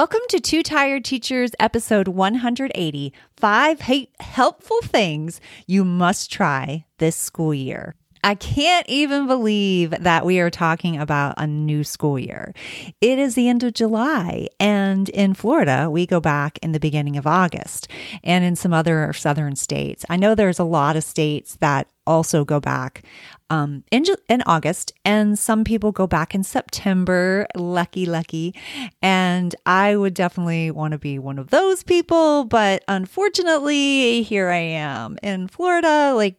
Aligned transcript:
Welcome 0.00 0.22
to 0.30 0.40
Two 0.40 0.62
Tired 0.62 1.04
Teachers, 1.04 1.50
episode 1.60 2.08
180 2.08 3.12
Five 3.36 3.80
Helpful 4.18 4.80
Things 4.80 5.42
You 5.66 5.84
Must 5.84 6.32
Try 6.32 6.86
This 6.96 7.16
School 7.16 7.52
Year. 7.52 7.94
I 8.22 8.34
can't 8.34 8.86
even 8.88 9.26
believe 9.26 9.90
that 9.90 10.26
we 10.26 10.40
are 10.40 10.50
talking 10.50 10.98
about 10.98 11.34
a 11.36 11.46
new 11.46 11.84
school 11.84 12.18
year. 12.18 12.52
It 13.00 13.18
is 13.18 13.34
the 13.34 13.48
end 13.48 13.62
of 13.62 13.74
July, 13.74 14.48
and 14.58 15.08
in 15.08 15.34
Florida, 15.34 15.88
we 15.90 16.06
go 16.06 16.20
back 16.20 16.58
in 16.62 16.72
the 16.72 16.80
beginning 16.80 17.16
of 17.16 17.26
August, 17.26 17.88
and 18.22 18.44
in 18.44 18.56
some 18.56 18.72
other 18.72 19.12
southern 19.12 19.56
states. 19.56 20.04
I 20.10 20.16
know 20.16 20.34
there's 20.34 20.58
a 20.58 20.64
lot 20.64 20.96
of 20.96 21.04
states 21.04 21.56
that 21.60 21.88
also 22.06 22.44
go 22.44 22.60
back 22.60 23.04
um, 23.50 23.84
in, 23.90 24.04
in 24.28 24.42
August, 24.46 24.92
and 25.04 25.38
some 25.38 25.64
people 25.64 25.92
go 25.92 26.06
back 26.06 26.34
in 26.34 26.42
September. 26.42 27.46
Lucky, 27.54 28.06
lucky. 28.06 28.54
And 29.02 29.54
I 29.66 29.96
would 29.96 30.14
definitely 30.14 30.70
want 30.70 30.92
to 30.92 30.98
be 30.98 31.18
one 31.18 31.38
of 31.38 31.50
those 31.50 31.82
people, 31.82 32.44
but 32.44 32.84
unfortunately, 32.88 34.22
here 34.22 34.48
I 34.48 34.58
am 34.58 35.18
in 35.22 35.48
Florida, 35.48 36.12
like 36.14 36.36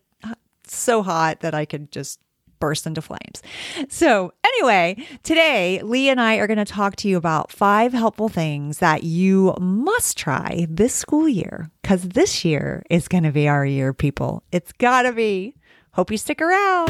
so 0.74 1.04
hot 1.04 1.42
that 1.42 1.54
I 1.54 1.66
could 1.66 1.92
just 1.92 2.20
burst 2.60 2.86
into 2.86 3.02
flames. 3.02 3.42
So, 3.90 4.34
anyway, 4.46 4.96
today 5.24 5.82
Lee 5.82 6.10
and 6.10 6.22
I 6.22 6.36
are 6.36 6.48
going 6.48 6.58
to 6.58 6.66
talk 6.66 6.96
to 6.98 7.10
you 7.10 7.18
about 7.18 7.52
five 7.52 7.92
helpful 7.92 8.30
things 8.30 8.78
that 8.78 9.04
you 9.04 9.56
must 9.60 10.18
try 10.18 10.68
this 10.70 10.94
school 10.94 11.28
year 11.28 11.72
because 11.82 12.10
this 12.10 12.46
year 12.46 12.84
is 12.90 13.08
going 13.08 13.24
to 13.24 13.32
be 13.32 13.48
our 13.48 13.66
year, 13.66 13.94
people. 13.94 14.44
It's 14.52 14.72
got 14.74 15.04
to 15.04 15.12
be. 15.12 15.56
Hope 15.94 16.12
you 16.12 16.18
stick 16.18 16.42
around. 16.42 16.90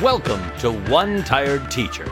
Welcome 0.00 0.42
to 0.60 0.70
One 0.90 1.24
Tired 1.24 1.70
Teacher. 1.70 2.10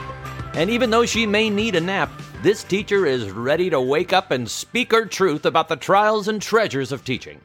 And 0.54 0.68
even 0.70 0.90
though 0.90 1.06
she 1.06 1.26
may 1.26 1.50
need 1.50 1.76
a 1.76 1.80
nap, 1.80 2.10
this 2.42 2.64
teacher 2.64 3.04
is 3.06 3.30
ready 3.30 3.70
to 3.70 3.80
wake 3.80 4.12
up 4.12 4.30
and 4.30 4.48
speak 4.50 4.92
her 4.92 5.06
truth 5.06 5.44
about 5.44 5.68
the 5.68 5.76
trials 5.76 6.28
and 6.28 6.40
treasures 6.40 6.92
of 6.92 7.04
teaching. 7.04 7.40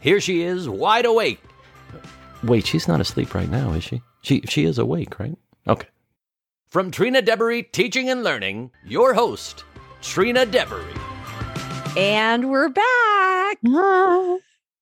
Here 0.00 0.20
she 0.20 0.42
is, 0.42 0.68
wide 0.68 1.06
awake. 1.06 1.40
Wait, 2.44 2.66
she's 2.66 2.86
not 2.86 3.00
asleep 3.00 3.34
right 3.34 3.50
now, 3.50 3.72
is 3.72 3.82
she? 3.84 4.00
She 4.22 4.42
she 4.42 4.64
is 4.64 4.78
awake, 4.78 5.18
right? 5.18 5.36
Okay. 5.66 5.88
From 6.68 6.90
Trina 6.90 7.22
Deboree 7.22 7.62
Teaching 7.62 8.10
and 8.10 8.22
Learning, 8.22 8.70
your 8.84 9.14
host, 9.14 9.64
Trina 10.02 10.44
Deboree. 10.46 10.82
And 11.96 12.50
we're 12.50 12.68
back. 12.68 13.58
Ah, 13.66 14.36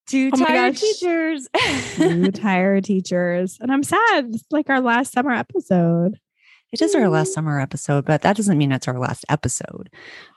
Two 0.07 0.31
Oh 0.35 0.39
my 0.39 0.47
tired 0.47 0.77
teachers. 0.77 1.49
two 1.95 2.31
tired 2.33 2.85
teachers. 2.85 3.59
And 3.61 3.73
I'm 3.73 3.83
sad. 3.83 4.27
It's 4.35 4.45
like 4.51 4.69
our 4.71 4.81
last 4.81 5.13
summer 5.13 5.31
episode. 5.33 6.19
It 6.73 6.83
is 6.83 6.95
our 6.95 7.09
last 7.09 7.33
summer 7.33 7.61
episode, 7.61 8.05
but 8.05 8.23
that 8.23 8.37
doesn't 8.37 8.59
mean 8.59 8.73
it's 8.73 8.89
our 8.89 8.99
last 8.99 9.25
episode. 9.29 9.89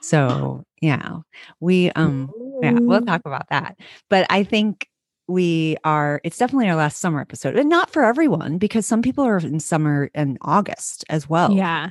So, 0.01 0.63
yeah, 0.81 1.17
we 1.59 1.91
um 1.91 2.31
yeah, 2.61 2.73
we'll 2.79 3.05
talk 3.05 3.21
about 3.25 3.49
that. 3.49 3.77
But 4.09 4.27
I 4.29 4.43
think 4.43 4.87
we 5.27 5.77
are 5.83 6.21
it's 6.23 6.37
definitely 6.37 6.69
our 6.69 6.75
last 6.75 6.99
summer 6.99 7.21
episode. 7.21 7.57
And 7.57 7.69
not 7.69 7.89
for 7.89 8.03
everyone 8.03 8.57
because 8.57 8.85
some 8.85 9.01
people 9.01 9.23
are 9.23 9.37
in 9.37 9.59
summer 9.59 10.09
in 10.13 10.37
August 10.41 11.05
as 11.09 11.29
well. 11.29 11.51
Yeah. 11.51 11.89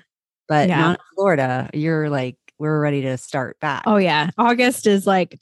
But 0.48 0.69
yeah. 0.69 0.80
not 0.80 0.98
in 0.98 1.05
Florida. 1.17 1.70
You're 1.75 2.08
like 2.08 2.36
we're 2.58 2.80
ready 2.80 3.02
to 3.02 3.17
start 3.17 3.58
back. 3.61 3.84
Oh, 3.86 3.97
yeah. 3.97 4.30
August 4.36 4.86
is 4.86 5.06
like 5.06 5.41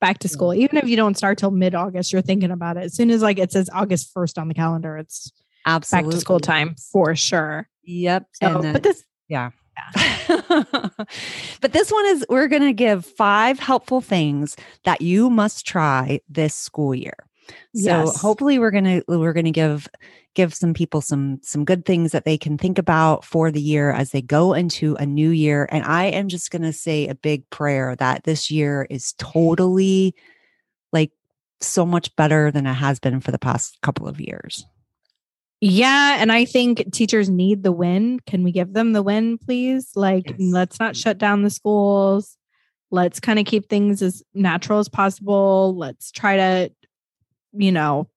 back 0.00 0.18
to 0.20 0.28
school. 0.28 0.54
Even 0.54 0.78
if 0.78 0.88
you 0.88 0.96
don't 0.96 1.16
start 1.16 1.38
till 1.38 1.50
mid 1.50 1.74
August, 1.74 2.12
you're 2.12 2.22
thinking 2.22 2.50
about 2.50 2.76
it. 2.76 2.84
As 2.84 2.94
soon 2.94 3.10
as 3.10 3.22
like 3.22 3.38
it 3.38 3.52
says 3.52 3.68
August 3.72 4.14
1st 4.14 4.40
on 4.40 4.48
the 4.48 4.54
calendar, 4.54 4.96
it's 4.96 5.32
Absolutely. 5.66 6.10
back 6.10 6.14
to 6.14 6.20
school 6.20 6.40
time 6.40 6.74
for 6.92 7.14
sure. 7.16 7.68
Yep. 7.84 8.28
So, 8.32 8.60
then, 8.60 8.72
but 8.72 8.82
this, 8.82 9.04
Yeah. 9.28 9.50
but 10.28 11.72
this 11.72 11.90
one 11.90 12.06
is 12.06 12.24
we're 12.28 12.48
going 12.48 12.62
to 12.62 12.72
give 12.72 13.04
five 13.04 13.58
helpful 13.58 14.00
things 14.00 14.56
that 14.84 15.00
you 15.00 15.30
must 15.30 15.66
try 15.66 16.20
this 16.28 16.54
school 16.54 16.94
year. 16.94 17.16
So 17.48 17.52
Yes. 17.74 18.20
hopefully 18.20 18.58
we're 18.58 18.70
going 18.70 18.84
to 18.84 19.04
we're 19.08 19.32
going 19.32 19.44
to 19.44 19.50
give 19.50 19.88
give 20.34 20.54
some 20.54 20.72
people 20.72 21.00
some 21.00 21.40
some 21.42 21.64
good 21.64 21.84
things 21.84 22.12
that 22.12 22.24
they 22.24 22.38
can 22.38 22.56
think 22.56 22.78
about 22.78 23.24
for 23.24 23.50
the 23.50 23.60
year 23.60 23.90
as 23.90 24.10
they 24.10 24.22
go 24.22 24.54
into 24.54 24.94
a 24.96 25.04
new 25.04 25.30
year 25.30 25.68
and 25.70 25.84
I 25.84 26.04
am 26.06 26.28
just 26.28 26.50
going 26.50 26.62
to 26.62 26.72
say 26.72 27.06
a 27.06 27.14
big 27.14 27.48
prayer 27.50 27.96
that 27.96 28.24
this 28.24 28.50
year 28.50 28.86
is 28.88 29.12
totally 29.18 30.14
like 30.92 31.12
so 31.60 31.84
much 31.84 32.14
better 32.16 32.50
than 32.50 32.66
it 32.66 32.74
has 32.74 32.98
been 32.98 33.20
for 33.20 33.30
the 33.30 33.38
past 33.38 33.78
couple 33.82 34.08
of 34.08 34.20
years. 34.20 34.64
Yeah. 35.64 36.16
And 36.20 36.30
I 36.30 36.44
think 36.44 36.92
teachers 36.92 37.30
need 37.30 37.62
the 37.62 37.72
win. 37.72 38.20
Can 38.26 38.44
we 38.44 38.52
give 38.52 38.74
them 38.74 38.92
the 38.92 39.02
win, 39.02 39.38
please? 39.38 39.92
Like, 39.96 40.26
Yes. 40.26 40.36
let's 40.38 40.78
not 40.78 40.94
shut 40.94 41.16
down 41.16 41.42
the 41.42 41.48
schools. 41.48 42.36
Let's 42.90 43.18
kind 43.18 43.38
of 43.38 43.46
keep 43.46 43.70
things 43.70 44.02
as 44.02 44.22
natural 44.34 44.78
as 44.78 44.90
possible. 44.90 45.74
Let's 45.74 46.12
try 46.12 46.36
to, 46.36 46.72
you 47.54 47.72
know, 47.72 48.10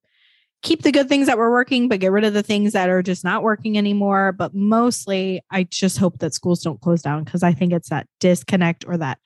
keep 0.62 0.82
the 0.84 0.92
good 0.92 1.08
things 1.08 1.28
that 1.28 1.38
were 1.38 1.50
working, 1.50 1.88
but 1.88 2.02
get 2.02 2.12
rid 2.12 2.26
of 2.26 2.34
the 2.34 2.44
things 2.44 2.74
that 2.74 2.90
are 2.90 3.02
just 3.02 3.24
not 3.24 3.44
working 3.44 3.78
anymore. 3.78 4.34
But 4.34 4.54
mostly, 4.54 5.42
I 5.50 5.64
just 5.64 5.98
hope 6.00 6.20
that 6.20 6.34
schools 6.34 6.62
don't 6.62 6.82
close 6.82 7.02
down 7.02 7.24
because 7.24 7.44
I 7.44 7.54
think 7.54 7.72
it's 7.72 7.90
that 7.90 8.08
disconnect 8.20 8.84
or 8.86 8.98
that 8.98 9.20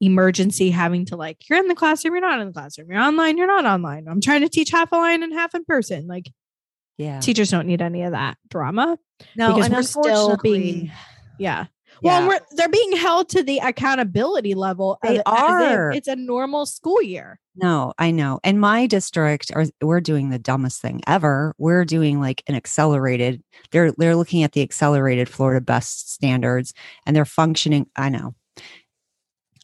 emergency 0.00 0.70
having 0.70 1.06
to 1.06 1.16
like, 1.16 1.48
you're 1.50 1.58
in 1.58 1.66
the 1.66 1.74
classroom, 1.74 2.14
you're 2.14 2.20
not 2.20 2.38
in 2.38 2.46
the 2.46 2.52
classroom, 2.52 2.88
you're 2.88 3.00
online, 3.00 3.36
you're 3.36 3.48
not 3.48 3.64
online. 3.64 4.06
I'm 4.06 4.20
trying 4.20 4.42
to 4.42 4.48
teach 4.48 4.70
half 4.70 4.92
a 4.92 4.96
line 4.96 5.24
and 5.24 5.32
half 5.32 5.56
in 5.56 5.64
person. 5.64 6.06
Like, 6.06 6.30
Yeah. 6.98 7.20
teachers 7.20 7.50
don't 7.50 7.66
need 7.66 7.82
any 7.82 8.02
of 8.02 8.12
that 8.12 8.36
drama 8.48 8.98
No, 9.36 9.54
because 9.54 9.66
and 9.66 9.74
we're 9.74 9.82
still 9.82 10.36
being 10.42 10.92
yeah 11.38 11.66
well 12.02 12.20
Yeah. 12.22 12.28
we're, 12.28 12.40
they're 12.52 12.68
being 12.68 12.96
held 12.96 13.28
to 13.30 13.42
the 13.42 13.58
accountability 13.58 14.54
level 14.54 14.98
They 15.02 15.18
of- 15.18 15.22
as 15.26 15.62
if 15.62 15.78
are. 15.78 15.92
it's 15.92 16.08
a 16.08 16.16
normal 16.16 16.66
school 16.66 17.02
year 17.02 17.40
No, 17.56 17.92
I 17.98 18.10
know. 18.10 18.40
And 18.42 18.60
my 18.60 18.86
district 18.86 19.50
are 19.54 19.66
we're 19.80 20.00
doing 20.00 20.30
the 20.30 20.38
dumbest 20.40 20.80
thing 20.82 21.02
ever. 21.06 21.54
We're 21.56 21.84
doing 21.84 22.20
like 22.20 22.42
an 22.48 22.56
accelerated. 22.56 23.42
They're 23.70 23.92
they're 23.96 24.16
looking 24.16 24.42
at 24.42 24.52
the 24.52 24.62
accelerated 24.62 25.28
Florida 25.28 25.60
best 25.60 26.12
standards 26.12 26.74
and 27.06 27.14
they're 27.14 27.24
functioning. 27.24 27.86
I 27.94 28.08
know. 28.08 28.34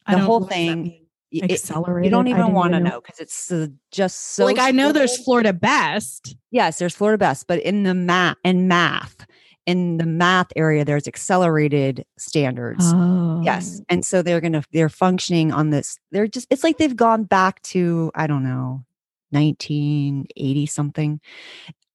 The 0.06 0.12
don't 0.16 0.20
whole 0.20 0.44
thing, 0.44 0.99
it- 1.32 1.50
accelerated 1.52 2.06
you 2.06 2.10
don't 2.10 2.28
even 2.28 2.52
want 2.52 2.72
to 2.72 2.80
know. 2.80 3.00
because 3.00 3.20
it's 3.20 3.50
uh, 3.52 3.66
just 3.92 4.34
so 4.34 4.44
like 4.44 4.58
i 4.58 4.70
know 4.70 4.92
there's 4.92 5.22
florida 5.24 5.52
best 5.52 6.36
Yes, 6.52 6.80
there's 6.80 6.96
Florida 6.96 7.16
best, 7.16 7.46
but 7.46 7.60
in 7.60 7.84
the 7.84 7.94
math 7.94 8.36
in 8.42 8.66
math, 8.66 9.24
in 9.66 9.98
the 9.98 10.04
math 10.06 10.48
area, 10.56 10.84
there's 10.84 11.06
accelerated 11.06 12.04
standards. 12.18 12.84
oh 12.92 13.40
Yes. 13.44 13.80
And 13.88 14.04
so 14.04 14.20
they're 14.20 14.40
to, 14.40 14.62
they're 14.72 14.88
functioning 14.88 15.52
on 15.52 15.70
this. 15.70 15.96
They're 16.10 16.26
just, 16.26 16.48
it's 16.50 16.64
like 16.64 16.78
they've 16.78 16.96
gone 16.96 17.22
back 17.22 17.62
to, 17.62 18.10
I 18.16 18.26
don't 18.26 18.42
know, 18.42 18.84
1980 19.30 20.66
something. 20.66 21.20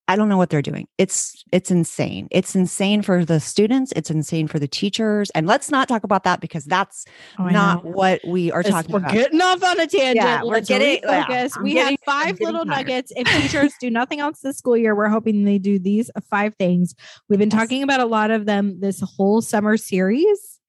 I 0.08 0.16
don't 0.16 0.30
know 0.30 0.38
what 0.38 0.52
they're 0.52 0.62
doing. 0.62 0.88
It's, 1.00 1.44
it's 1.52 1.72
insane. 1.72 2.28
It's 2.30 2.56
insane 2.56 3.02
for 3.02 3.26
the 3.26 3.40
students. 3.40 3.92
It's 3.96 4.12
insane 4.12 4.48
for 4.48 4.60
the 4.60 4.68
teachers. 4.68 5.32
And 5.32 5.48
let's 5.48 5.72
not 5.72 5.88
talk 5.88 6.04
about 6.04 6.24
that 6.26 6.42
because 6.42 6.64
that's 6.66 7.06
Oh, 7.40 7.46
not 7.48 7.84
know. 7.84 7.90
what 7.92 8.22
we 8.28 8.52
are 8.52 8.60
It's- 8.60 8.72
talking 8.72 8.92
we're 8.94 9.00
about. 9.00 9.14
getting 9.14 9.42
off 9.42 9.64
on 9.64 9.80
a 9.80 9.88
tangent. 9.88 10.16
Yeah, 10.18 10.44
we're 10.44 10.54
Let's 10.54 10.68
getting- 10.70 11.00
yeah, 11.04 11.48
we 11.64 11.74
getting- 11.74 11.98
have 12.06 12.24
5 12.28 12.40
little 12.40 12.66
tired. 12.66 12.86
nuggets. 12.88 13.12
If 13.16 13.26
teachers 13.28 13.74
do 13.82 13.90
nothing 13.90 14.20
else 14.20 14.42
this 14.42 14.58
school 14.60 14.78
year, 14.78 14.96
we're 14.96 15.10
hoping 15.10 15.44
they 15.44 15.58
do 15.58 15.80
these 15.80 16.12
five 16.30 16.54
things. 16.60 16.94
We've 17.28 17.40
been 17.40 17.50
Yes. 17.50 17.60
talking 17.60 17.82
about 17.82 18.00
a 18.00 18.06
lot 18.06 18.30
of 18.30 18.46
them 18.46 18.80
this 18.80 19.02
whole 19.02 19.42
summer 19.42 19.76
series. 19.76 20.60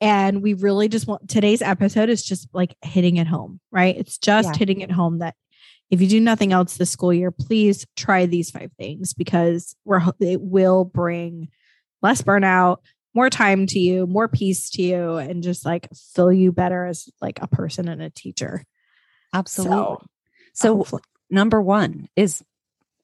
And 0.00 0.42
we 0.42 0.54
really 0.54 0.88
just 0.88 1.08
want 1.08 1.28
today's 1.28 1.60
episode 1.60 2.08
is 2.08 2.22
just 2.24 2.48
like 2.54 2.74
hitting 2.82 3.16
it 3.16 3.26
home, 3.26 3.58
right? 3.72 3.96
It's 3.98 4.16
just 4.16 4.50
Yeah. 4.54 4.58
hitting 4.58 4.80
it 4.80 4.92
home 4.92 5.18
that 5.18 5.34
if 5.90 6.00
you 6.00 6.08
do 6.08 6.20
nothing 6.20 6.52
else 6.52 6.76
this 6.76 6.90
school 6.90 7.12
year, 7.12 7.30
please 7.30 7.86
try 7.96 8.26
these 8.26 8.50
five 8.50 8.70
things 8.78 9.14
because 9.14 9.74
we're 9.84 10.02
it 10.20 10.40
will 10.40 10.84
bring 10.84 11.48
less 12.02 12.22
burnout, 12.22 12.78
more 13.14 13.30
time 13.30 13.66
to 13.66 13.78
you, 13.78 14.06
more 14.06 14.28
peace 14.28 14.70
to 14.70 14.82
you, 14.82 15.16
and 15.16 15.42
just 15.42 15.64
like 15.64 15.88
fill 16.14 16.32
you 16.32 16.52
better 16.52 16.86
as 16.86 17.08
like 17.20 17.38
a 17.42 17.48
person 17.48 17.88
and 17.88 18.02
a 18.02 18.10
teacher. 18.10 18.64
Absolutely. 19.32 19.96
So, 20.52 20.84
So, 20.84 21.00
number 21.30 21.60
one 21.60 22.08
is 22.16 22.42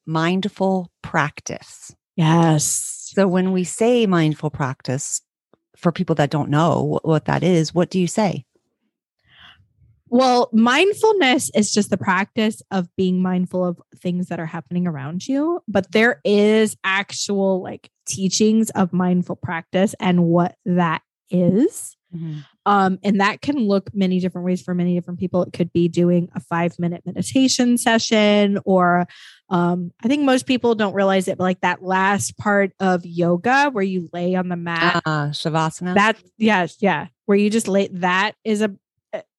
mindful 0.06 0.90
practice. 1.02 1.94
yes. 2.16 3.12
So 3.14 3.28
when 3.28 3.52
we 3.52 3.62
say 3.64 4.06
mindful 4.06 4.50
practice, 4.50 5.20
for 5.76 5.92
people 5.92 6.14
that 6.16 6.30
don't 6.30 6.50
know 6.50 6.98
what 7.04 7.26
that 7.26 7.42
is, 7.42 7.74
what 7.74 7.90
do 7.90 8.00
you 8.00 8.06
say? 8.06 8.44
Well, 10.08 10.50
mindfulness 10.52 11.50
is 11.54 11.72
just 11.72 11.90
the 11.90 11.96
practice 11.96 12.62
of 12.70 12.88
being 12.96 13.22
mindful 13.22 13.64
of 13.64 13.80
things 13.96 14.28
that 14.28 14.38
are 14.38 14.46
happening 14.46 14.86
around 14.86 15.26
you, 15.26 15.60
but 15.66 15.92
there 15.92 16.20
is 16.24 16.76
actual 16.84 17.62
like 17.62 17.90
teachings 18.06 18.70
of 18.70 18.92
mindful 18.92 19.36
practice 19.36 19.94
and 19.98 20.24
what 20.24 20.56
that 20.66 21.02
is. 21.30 21.96
Mhm. 22.14 22.44
Um, 22.66 22.98
and 23.02 23.20
that 23.20 23.40
can 23.40 23.56
look 23.58 23.90
many 23.92 24.20
different 24.20 24.44
ways 24.44 24.62
for 24.62 24.74
many 24.74 24.94
different 24.94 25.18
people. 25.18 25.42
It 25.42 25.52
could 25.52 25.72
be 25.72 25.88
doing 25.88 26.28
a 26.34 26.40
five 26.40 26.78
minute 26.78 27.02
meditation 27.04 27.76
session, 27.76 28.58
or 28.64 29.06
um, 29.50 29.90
I 30.02 30.08
think 30.08 30.22
most 30.22 30.46
people 30.46 30.74
don't 30.74 30.94
realize 30.94 31.28
it, 31.28 31.38
but 31.38 31.44
like 31.44 31.60
that 31.60 31.82
last 31.82 32.38
part 32.38 32.72
of 32.78 33.04
yoga 33.04 33.70
where 33.70 33.84
you 33.84 34.08
lay 34.12 34.34
on 34.36 34.48
the 34.48 34.56
mat. 34.56 35.02
Uh, 35.04 35.26
Shavasana. 35.28 35.94
that 35.94 36.16
yes, 36.38 36.76
yeah, 36.80 37.08
where 37.26 37.36
you 37.36 37.50
just 37.50 37.68
lay 37.68 37.88
that 37.88 38.32
is 38.44 38.62
a 38.62 38.74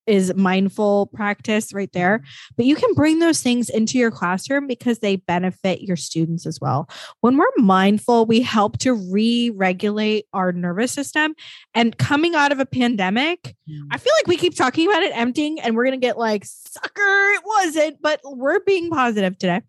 is 0.07 0.33
mindful 0.35 1.07
practice 1.07 1.73
right 1.73 1.91
there. 1.93 2.23
But 2.55 2.65
you 2.65 2.75
can 2.75 2.93
bring 2.93 3.19
those 3.19 3.41
things 3.41 3.69
into 3.69 3.97
your 3.97 4.11
classroom 4.11 4.67
because 4.67 4.99
they 4.99 5.17
benefit 5.17 5.81
your 5.81 5.97
students 5.97 6.45
as 6.45 6.59
well. 6.61 6.89
When 7.21 7.37
we're 7.37 7.45
mindful, 7.57 8.25
we 8.25 8.41
help 8.41 8.77
to 8.79 8.93
re-regulate 8.93 10.25
our 10.33 10.51
nervous 10.51 10.91
system. 10.91 11.35
And 11.73 11.97
coming 11.97 12.35
out 12.35 12.51
of 12.51 12.59
a 12.59 12.65
pandemic, 12.65 13.55
Mm. 13.69 13.87
I 13.91 13.97
feel 13.97 14.13
like 14.19 14.27
we 14.27 14.37
keep 14.37 14.55
talking 14.55 14.87
about 14.87 15.03
it 15.03 15.11
emptying 15.15 15.59
and 15.59 15.75
we're 15.75 15.85
gonna 15.85 15.97
get 15.97 16.17
like, 16.17 16.45
sucker, 16.45 17.31
it 17.33 17.41
wasn't, 17.45 18.01
but 18.01 18.19
we're 18.23 18.59
being 18.59 18.89
positive 18.89 19.37
today. 19.37 19.61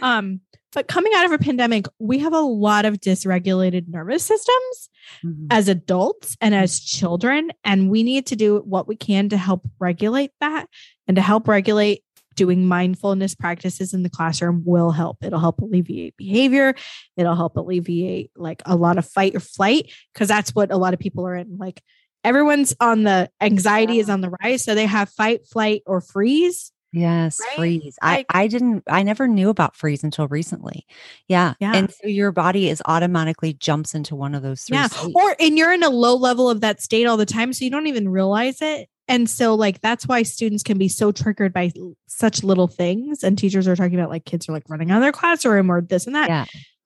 Um, 0.00 0.40
but 0.74 0.88
coming 0.88 1.12
out 1.16 1.26
of 1.26 1.32
a 1.32 1.38
pandemic, 1.38 1.86
we 1.98 2.18
have 2.20 2.32
a 2.32 2.40
lot 2.40 2.84
of 2.84 3.00
dysregulated 3.00 3.88
nervous 3.88 4.24
systems 4.24 4.90
Mhm. 5.24 5.46
as 5.50 5.68
adults 5.68 6.36
and 6.40 6.54
as 6.54 6.80
children. 6.80 7.50
And 7.64 7.90
we 7.90 8.02
need 8.02 8.26
to 8.26 8.36
do 8.36 8.62
what 8.64 8.88
we 8.88 8.96
can 8.96 9.28
to 9.30 9.36
help 9.36 9.68
regulate 9.78 10.30
that 10.40 10.66
and 11.06 11.14
to 11.16 11.20
help 11.22 11.48
regulate 11.48 12.02
doing 12.34 12.66
mindfulness 12.66 13.34
practices 13.34 13.92
in 13.92 14.02
the 14.02 14.08
classroom 14.08 14.62
will 14.64 14.90
help. 14.90 15.18
It'll 15.22 15.38
help 15.38 15.60
alleviate 15.60 16.16
behavior. 16.16 16.74
It'll 17.16 17.36
help 17.36 17.56
alleviate 17.58 18.30
like 18.36 18.62
a 18.64 18.74
lot 18.74 18.96
of 18.96 19.04
fight 19.06 19.34
or 19.34 19.40
flight 19.40 19.92
because 20.14 20.28
that's 20.28 20.54
what 20.54 20.72
a 20.72 20.78
lot 20.78 20.94
of 20.94 21.00
people 21.00 21.26
are 21.26 21.36
in. 21.36 21.58
Like 21.58 21.82
everyone's 22.24 22.74
on 22.80 23.02
the 23.02 23.28
anxiety 23.40 23.98
is 23.98 24.08
on 24.08 24.22
the 24.22 24.30
rise. 24.42 24.64
So 24.64 24.74
they 24.74 24.86
have 24.86 25.10
fight, 25.10 25.46
flight, 25.46 25.82
or 25.86 26.00
freeze. 26.00 26.72
Yes, 26.92 27.40
Right? 27.40 27.56
freeze. 27.56 27.98
Like- 28.02 28.26
I 28.30 28.42
I 28.42 28.46
didn't 28.48 28.84
I 28.86 29.02
never 29.02 29.26
knew 29.26 29.48
about 29.48 29.74
freeze 29.76 30.04
until 30.04 30.28
recently. 30.28 30.86
Yeah. 31.28 31.54
Yeah. 31.60 31.72
And 31.74 31.90
so 31.90 32.06
your 32.06 32.32
body 32.32 32.68
is 32.68 32.82
automatically 32.86 33.54
jumps 33.54 33.94
into 33.94 34.14
one 34.14 34.34
of 34.34 34.42
those 34.42 34.64
three 34.64 34.76
Yeah. 34.76 34.88
states. 34.88 35.12
Or 35.14 35.34
and 35.40 35.56
you're 35.56 35.72
in 35.72 35.82
a 35.82 35.88
low 35.90 36.14
level 36.16 36.50
of 36.50 36.60
that 36.60 36.82
state 36.82 37.06
all 37.06 37.16
the 37.16 37.26
time. 37.26 37.52
So 37.52 37.64
you 37.64 37.70
don't 37.70 37.86
even 37.86 38.08
realize 38.08 38.60
it. 38.60 38.88
And 39.08 39.28
so 39.28 39.54
like 39.54 39.80
that's 39.80 40.06
why 40.06 40.22
students 40.22 40.62
can 40.62 40.76
be 40.78 40.88
so 40.88 41.12
triggered 41.12 41.52
by 41.52 41.72
such 42.08 42.44
little 42.44 42.68
things. 42.68 43.24
And 43.24 43.36
teachers 43.38 43.66
are 43.66 43.74
talking 43.76 43.98
about 43.98 44.10
like 44.10 44.24
kids 44.26 44.48
are 44.48 44.52
like 44.52 44.68
running 44.68 44.90
out 44.90 44.96
of 44.98 45.02
their 45.02 45.12
classroom 45.12 45.70
or 45.70 45.80
this 45.80 46.06
and 46.06 46.14
that. 46.14 46.28
Yeah. 46.28 46.44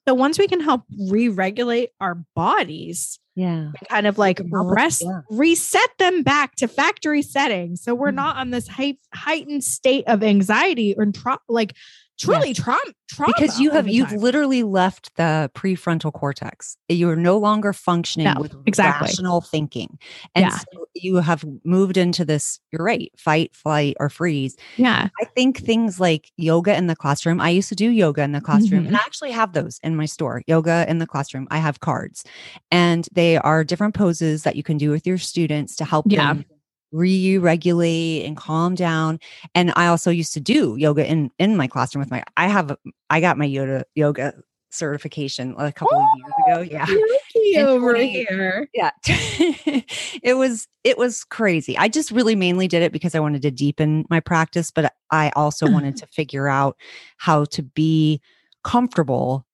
So 0.08 0.14
once 0.14 0.38
we 0.38 0.46
can 0.46 0.60
help 0.60 0.82
re-regulate 1.10 1.90
our 2.00 2.24
bodies 2.36 3.18
yeah. 3.36 3.70
kind 3.88 4.06
of 4.06 4.18
like 4.18 4.38
can 4.38 4.48
help 4.50 4.68
us, 4.70 4.74
rest, 4.74 5.02
yeah. 5.04 5.20
reset 5.30 5.90
them 5.98 6.22
back 6.24 6.56
to 6.56 6.66
factory 6.66 7.22
settings. 7.22 7.82
So 7.82 7.94
we're 7.94 8.10
Mhm. 8.10 8.14
not 8.16 8.36
on 8.38 8.50
this 8.50 8.66
height, 8.66 8.98
heightened 9.14 9.62
state 9.62 10.04
of 10.08 10.22
anxiety 10.24 10.94
or 10.96 11.06
tra- 11.12 11.38
like 11.48 11.74
truly 12.18 12.54
trauma, 12.54 12.80
trauma. 13.10 13.32
Because 13.36 13.58
you 13.60 13.70
have 13.70 13.88
you've 13.88 14.12
literally 14.12 14.62
left 14.62 15.14
the 15.16 15.50
prefrontal 15.54 16.12
cortex. 16.12 16.76
You 16.88 17.08
are 17.10 17.16
no 17.16 17.38
longer 17.38 17.72
functioning 17.72 18.32
No, 18.32 18.40
with 18.40 18.54
exactly. 18.66 19.06
rational 19.06 19.40
thinking. 19.40 19.98
And 20.34 20.46
Yeah. 20.46 20.56
so 20.58 20.86
you 20.94 21.16
have 21.16 21.44
moved 21.64 21.96
into 21.96 22.24
this, 22.24 22.58
you're 22.72 22.82
right, 22.84 23.12
fight, 23.18 23.54
flight, 23.54 23.96
or 24.00 24.08
freeze. 24.08 24.56
yeah. 24.76 25.08
I 25.20 25.24
think 25.24 25.58
things 25.58 26.00
like 26.00 26.30
yoga 26.36 26.74
in 26.76 26.86
the 26.86 26.96
classroom. 26.96 27.40
I 27.40 27.50
used 27.50 27.68
to 27.68 27.74
do 27.74 27.90
yoga 27.90 28.22
in 28.22 28.32
the 28.32 28.40
classroom, 28.40 28.84
Mhm. 28.84 28.86
and 28.88 28.96
I 28.96 29.00
actually 29.00 29.32
have 29.32 29.52
those 29.52 29.78
in 29.82 29.94
my 29.96 30.06
store. 30.06 30.42
Yoga 30.46 30.86
in 30.88 30.98
the 30.98 31.06
classroom. 31.06 31.46
I 31.50 31.58
have 31.58 31.80
cards, 31.80 32.24
and 32.70 33.06
they 33.12 33.36
are 33.36 33.62
different 33.64 33.94
poses 33.94 34.42
that 34.44 34.56
you 34.56 34.62
can 34.62 34.78
do 34.78 34.90
with 34.90 35.06
your 35.06 35.18
students 35.18 35.76
to 35.76 35.84
help 35.84 36.06
Yeah. 36.08 36.32
them 36.34 36.44
re-regulate 36.92 38.24
and 38.24 38.36
calm 38.36 38.74
down. 38.74 39.18
And 39.54 39.72
I 39.76 39.86
also 39.86 40.10
used 40.10 40.32
to 40.34 40.40
do 40.40 40.76
yoga 40.76 41.06
in 41.06 41.30
in 41.38 41.56
my 41.56 41.66
classroom 41.66 42.00
with 42.00 42.10
my. 42.10 42.22
I 42.36 42.48
have 42.48 42.76
I 43.10 43.20
got 43.20 43.38
my 43.38 43.44
yoga 43.44 43.84
yoga 43.94 44.34
certification 44.70 45.54
a 45.58 45.72
couple 45.72 45.98
of 45.98 46.04
years 46.16 46.32
ago. 46.46 46.58
Oh, 46.58 46.60
yeah. 46.60 46.86
Yucky 46.86 47.64
over 47.64 47.92
20 47.92 48.10
here. 48.10 48.68
Yeah. 48.74 48.90
it 49.06 50.36
was 50.36 50.68
it 50.84 50.98
was 50.98 51.24
crazy. 51.24 51.76
I 51.76 51.88
just 51.88 52.10
really 52.10 52.34
mainly 52.34 52.68
did 52.68 52.82
it 52.82 52.92
because 52.92 53.14
I 53.14 53.20
wanted 53.20 53.42
to 53.42 53.50
deepen 53.50 54.04
my 54.10 54.20
practice, 54.20 54.70
but 54.70 54.92
I 55.10 55.30
also 55.34 55.70
wanted 55.70 55.96
to 55.98 56.06
figure 56.06 56.48
out 56.48 56.76
how 57.16 57.44
to 57.46 57.62
be 57.62 58.20
comfortable 58.64 59.46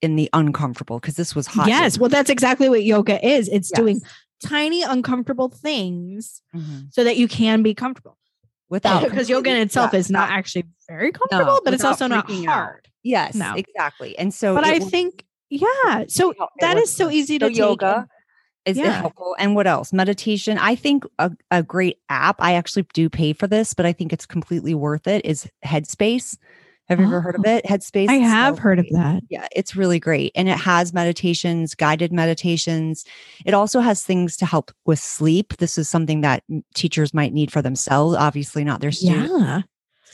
in 0.00 0.16
the 0.16 0.30
uncomfortable 0.32 1.00
because 1.00 1.16
this 1.16 1.34
was 1.34 1.46
hot. 1.46 1.66
Yes. 1.66 1.94
yoga. 1.94 2.00
Well, 2.02 2.10
that's 2.10 2.30
exactly 2.30 2.68
what 2.68 2.84
yoga 2.84 3.24
is. 3.26 3.48
It's 3.48 3.70
doing 3.70 4.00
Yes. 4.02 4.12
Tiny, 4.44 4.82
uncomfortable 4.82 5.48
things 5.48 6.42
Mhm. 6.54 6.92
so 6.92 7.04
that 7.04 7.16
you 7.16 7.28
can 7.28 7.62
be 7.62 7.74
comfortable. 7.74 8.16
without 8.70 9.02
Because 9.08 9.30
yoga 9.30 9.50
in 9.50 9.56
itself 9.56 9.92
yeah, 9.94 9.98
is 9.98 10.10
not 10.10 10.28
actually 10.30 10.64
very 10.88 11.10
comfortable, 11.10 11.60
but 11.64 11.72
it's 11.72 11.84
also 11.84 12.06
not 12.06 12.26
freaking 12.28 12.46
out. 12.48 12.52
hard. 12.54 12.88
Yes, 13.02 13.34
No. 13.34 13.54
exactly. 13.54 14.18
And 14.18 14.32
so 14.34 14.54
But 14.54 14.64
I 14.64 14.78
think, 14.78 15.24
yeah. 15.48 16.04
So 16.08 16.34
that 16.60 16.76
is 16.76 16.90
so 16.92 17.10
easy 17.10 17.38
to 17.38 17.50
yoga 17.50 18.06
is 18.66 18.76
Yeah. 18.76 18.90
helpful. 18.92 19.34
And 19.38 19.54
what 19.54 19.66
else? 19.66 19.90
Meditation. 19.94 20.58
I 20.58 20.74
think 20.74 21.04
a, 21.18 21.30
a 21.50 21.62
great 21.62 21.98
app. 22.10 22.36
I 22.40 22.52
actually 22.54 22.84
do 22.92 23.08
pay 23.08 23.32
for 23.32 23.46
this, 23.46 23.72
but 23.72 23.86
I 23.86 23.94
think 23.94 24.12
it's 24.12 24.26
completely 24.26 24.74
worth 24.74 25.06
it. 25.06 25.24
Is 25.24 25.48
Headspace. 25.64 26.36
Have 26.88 27.00
you 27.00 27.06
ever 27.06 27.20
heard 27.20 27.34
of 27.34 27.42
Oh. 27.46 27.50
it? 27.50 27.64
Headspace. 27.66 28.08
I 28.08 28.14
have 28.14 28.56
so 28.56 28.62
heard 28.62 28.78
of 28.78 28.86
that. 28.92 29.22
Yeah, 29.28 29.46
it's 29.54 29.76
really 29.76 30.00
great. 30.00 30.32
And 30.34 30.48
it 30.48 30.56
has 30.58 30.94
meditations, 30.94 31.74
guided 31.74 32.12
meditations. 32.12 33.04
It 33.44 33.52
also 33.52 33.80
has 33.80 34.02
things 34.02 34.36
to 34.38 34.46
help 34.46 34.70
with 34.86 34.98
sleep. 34.98 35.56
This 35.58 35.76
is 35.76 35.88
something 35.88 36.22
that 36.22 36.44
teachers 36.74 37.12
might 37.12 37.32
need 37.34 37.52
for 37.52 37.60
themselves, 37.60 38.16
obviously 38.16 38.64
not 38.64 38.80
their 38.80 38.92
students. 38.92 39.30
Yeah. 39.38 39.60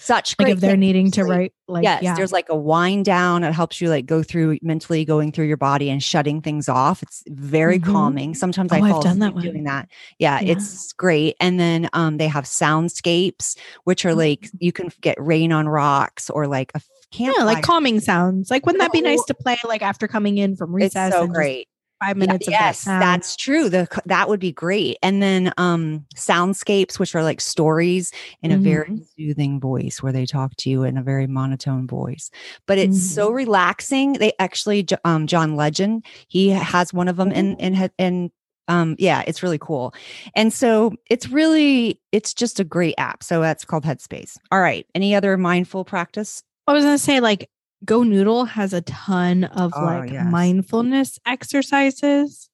Such 0.04 0.36
Like 0.38 0.46
great 0.46 0.52
if 0.54 0.60
they're 0.60 0.76
needing 0.76 1.10
to 1.12 1.24
write, 1.24 1.54
like, 1.66 1.82
yes, 1.82 2.02
yeah. 2.02 2.14
there's 2.14 2.30
like 2.30 2.48
a 2.50 2.54
wind 2.56 3.06
down. 3.06 3.42
It 3.42 3.52
helps 3.52 3.80
you 3.80 3.88
like 3.88 4.04
go 4.04 4.22
through 4.22 4.58
mentally 4.60 5.04
going 5.06 5.32
through 5.32 5.46
your 5.46 5.56
body 5.56 5.88
and 5.88 6.02
shutting 6.02 6.42
things 6.42 6.68
off. 6.68 7.02
It's 7.02 7.22
very 7.28 7.78
Mhm. 7.78 7.84
calming. 7.84 8.34
Sometimes 8.34 8.70
I 8.70 8.80
Oh, 8.80 8.84
I've 8.84 8.90
fall 8.90 9.02
done 9.02 9.18
that 9.20 9.30
asleep 9.30 9.44
doing 9.52 9.64
one. 9.64 9.74
that. 9.74 9.88
Yeah, 10.18 10.40
Yeah. 10.40 10.52
it's 10.52 10.92
great. 10.92 11.36
And 11.40 11.58
then 11.58 11.88
um, 11.94 12.18
they 12.18 12.28
have 12.28 12.44
soundscapes, 12.44 13.56
which 13.84 14.04
are 14.04 14.14
like 14.14 14.50
you 14.58 14.72
can 14.72 14.90
get 15.00 15.16
rain 15.18 15.52
on 15.52 15.68
rocks 15.68 16.28
or 16.28 16.46
like 16.46 16.70
a 16.74 16.80
yeah, 17.12 17.30
like 17.44 17.62
calming 17.62 18.00
sounds. 18.00 18.50
Like, 18.50 18.66
wouldn't 18.66 18.82
that 18.82 18.90
be 18.92 19.00
nice 19.00 19.24
to 19.26 19.34
play 19.34 19.56
like 19.64 19.82
after 19.82 20.08
coming 20.08 20.36
in 20.36 20.56
from 20.56 20.74
recess? 20.74 21.12
it's 21.12 21.16
so 21.16 21.26
great. 21.28 21.68
Five 22.06 22.16
Yeah, 22.16 22.26
minutes 22.26 22.48
of 22.48 22.52
yes, 22.52 22.84
that 22.84 23.00
that's 23.00 23.36
true. 23.36 23.68
The 23.68 23.86
that 24.06 24.28
would 24.28 24.40
be 24.40 24.52
great. 24.52 24.98
And 25.02 25.22
then 25.22 25.52
um 25.58 26.06
soundscapes, 26.16 26.98
which 26.98 27.14
are 27.14 27.22
like 27.22 27.40
stories 27.40 28.12
in 28.42 28.50
a 28.50 28.58
very 28.58 28.84
Mm-hmm. 28.86 28.96
soothing 29.16 29.60
voice, 29.60 30.02
where 30.02 30.12
they 30.12 30.26
talk 30.26 30.54
to 30.56 30.70
you 30.70 30.82
in 30.84 30.96
a 30.98 31.02
very 31.02 31.26
monotone 31.26 31.86
voice. 31.86 32.30
But 32.66 32.78
it's 32.78 33.00
so 33.00 33.28
Mm-hmm. 33.28 33.36
relaxing. 33.36 34.12
They 34.14 34.32
actually, 34.38 34.86
um, 35.04 35.26
John 35.26 35.56
Legend, 35.56 36.04
he 36.28 36.50
has 36.50 36.92
one 36.92 37.08
of 37.08 37.16
them 37.16 37.32
in 37.32 37.56
in 37.56 37.74
he- 37.74 37.90
in. 37.98 38.30
Um, 38.66 38.96
yeah, 38.98 39.22
it's 39.26 39.42
really 39.42 39.58
cool. 39.58 39.94
And 40.34 40.50
so 40.50 40.94
it's 41.10 41.28
really, 41.28 42.00
it's 42.12 42.32
just 42.32 42.60
a 42.60 42.64
great 42.64 42.94
app. 42.96 43.22
So 43.22 43.42
that's 43.42 43.62
called 43.62 43.84
Headspace. 43.84 44.38
All 44.50 44.60
right. 44.60 44.86
Any 44.94 45.14
other 45.14 45.36
mindful 45.36 45.84
practice? 45.84 46.42
I 46.66 46.72
was 46.72 46.82
gonna 46.82 46.96
say 46.96 47.20
like 47.20 47.50
GoNoodle 47.84 48.48
has 48.48 48.72
a 48.72 48.80
ton 48.82 49.44
of 49.44 49.72
Oh, 49.76 49.84
like 49.84 50.10
yes. 50.10 50.26
mindfulness 50.30 51.18
exercises. 51.26 52.48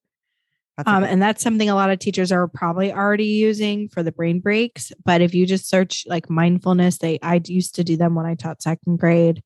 Um, 0.87 1.05
and 1.05 1.21
that's 1.21 1.43
something 1.43 1.69
a 1.69 1.75
lot 1.75 1.91
of 1.91 1.99
teachers 1.99 2.33
are 2.33 2.49
probably 2.49 2.91
already 2.91 3.27
using 3.27 3.89
for 3.89 4.03
the 4.03 4.13
brain 4.13 4.41
breaks. 4.41 4.93
But 5.05 5.21
if 5.21 5.35
you 5.35 5.45
just 5.45 5.69
search 5.69 6.05
like 6.07 6.31
mindfulness, 6.31 6.99
they 6.99 7.19
I 7.23 7.41
used 7.45 7.75
to 7.75 7.85
do 7.85 7.97
them 7.99 8.15
when 8.15 8.25
I 8.25 8.35
taught 8.35 8.63
second 8.63 8.99
grade. 8.99 9.43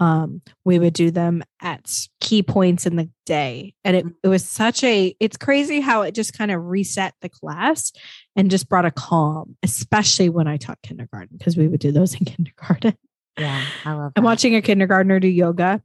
Um, 0.00 0.40
we 0.64 0.78
would 0.78 0.94
do 0.94 1.10
them 1.10 1.44
at 1.60 1.90
key 2.20 2.42
points 2.42 2.86
in 2.86 2.96
the 2.96 3.10
day. 3.26 3.74
And 3.84 3.94
it, 3.96 4.06
it 4.22 4.28
was 4.28 4.44
such 4.44 4.82
a 4.84 5.14
it's 5.20 5.36
crazy 5.36 5.80
how 5.80 6.00
it 6.02 6.14
just 6.14 6.32
kind 6.36 6.50
of 6.50 6.64
reset 6.64 7.14
the 7.20 7.28
class 7.28 7.92
and 8.34 8.50
just 8.50 8.68
brought 8.68 8.86
a 8.86 8.90
calm, 8.90 9.56
especially 9.62 10.30
when 10.30 10.48
I 10.48 10.56
taught 10.56 10.78
kindergarten, 10.82 11.36
because 11.36 11.56
we 11.58 11.68
would 11.68 11.80
do 11.80 11.92
those 11.92 12.14
in 12.14 12.24
kindergarten. 12.24 12.96
Yeah, 13.38 13.64
I 13.84 13.92
love 13.92 14.06
it 14.10 14.12
And 14.16 14.24
that. 14.24 14.28
watching 14.28 14.54
a 14.56 14.62
kindergartner 14.62 15.20
do 15.20 15.28
yoga 15.28 15.82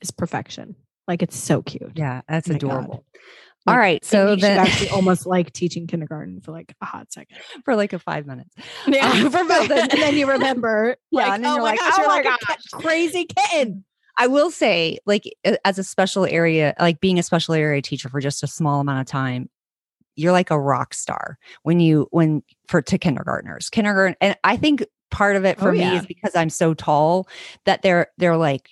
is 0.00 0.10
perfection. 0.10 0.76
Like 1.08 1.22
it's 1.22 1.36
so 1.36 1.62
cute. 1.62 1.92
Yeah, 1.94 2.22
that's 2.28 2.50
Oh 2.50 2.54
adorable. 2.54 3.04
Like, 3.64 3.74
All 3.74 3.78
right. 3.78 4.04
So 4.04 4.36
then 4.36 4.58
actually 4.58 4.88
almost 4.90 5.26
like 5.26 5.52
teaching 5.52 5.86
kindergarten 5.86 6.40
for 6.40 6.52
like 6.52 6.74
a 6.80 6.84
hot 6.84 7.12
second. 7.12 7.38
for 7.64 7.74
like 7.76 7.92
a 7.92 7.98
five 7.98 8.26
minutes. 8.26 8.54
Yeah, 8.86 9.10
Um, 9.10 9.30
for 9.30 9.44
both. 9.44 9.70
And 9.70 9.90
then 9.90 10.16
you 10.16 10.28
remember, 10.30 10.96
Yeah, 11.10 11.24
like, 11.24 11.32
and 11.34 11.44
then 11.44 11.50
oh 11.50 11.54
you're 11.54 11.62
my 11.64 11.70
like, 11.70 11.78
gosh, 11.80 11.92
oh 11.96 12.00
you're 12.02 12.08
like 12.10 12.24
a 12.26 12.38
ki- 12.38 12.46
gosh. 12.48 12.82
crazy 12.82 13.24
kitten. 13.26 13.84
I 14.18 14.28
will 14.28 14.50
say, 14.50 14.98
like, 15.04 15.24
as 15.64 15.78
a 15.78 15.84
special 15.84 16.24
area, 16.24 16.74
like 16.80 17.00
being 17.00 17.18
a 17.18 17.22
special 17.22 17.54
area 17.54 17.82
teacher 17.82 18.08
for 18.08 18.18
just 18.20 18.42
a 18.42 18.46
small 18.46 18.80
amount 18.80 19.00
of 19.00 19.06
time, 19.06 19.50
you're 20.14 20.32
like 20.32 20.50
a 20.50 20.58
rock 20.58 20.94
star 20.94 21.36
when 21.64 21.80
you, 21.80 22.08
when 22.12 22.42
for 22.66 22.80
to 22.80 22.96
kindergartners, 22.98 23.68
kindergarten. 23.68 24.16
And 24.22 24.34
I 24.42 24.56
think 24.56 24.86
part 25.10 25.36
of 25.36 25.44
it 25.44 25.58
for 25.58 25.68
Oh, 25.70 25.72
me 25.72 25.80
yeah. 25.80 25.98
is 25.98 26.06
because 26.06 26.34
I'm 26.36 26.50
so 26.50 26.74
tall 26.74 27.28
that 27.64 27.82
they're, 27.82 28.08
they're 28.18 28.36
like, 28.36 28.68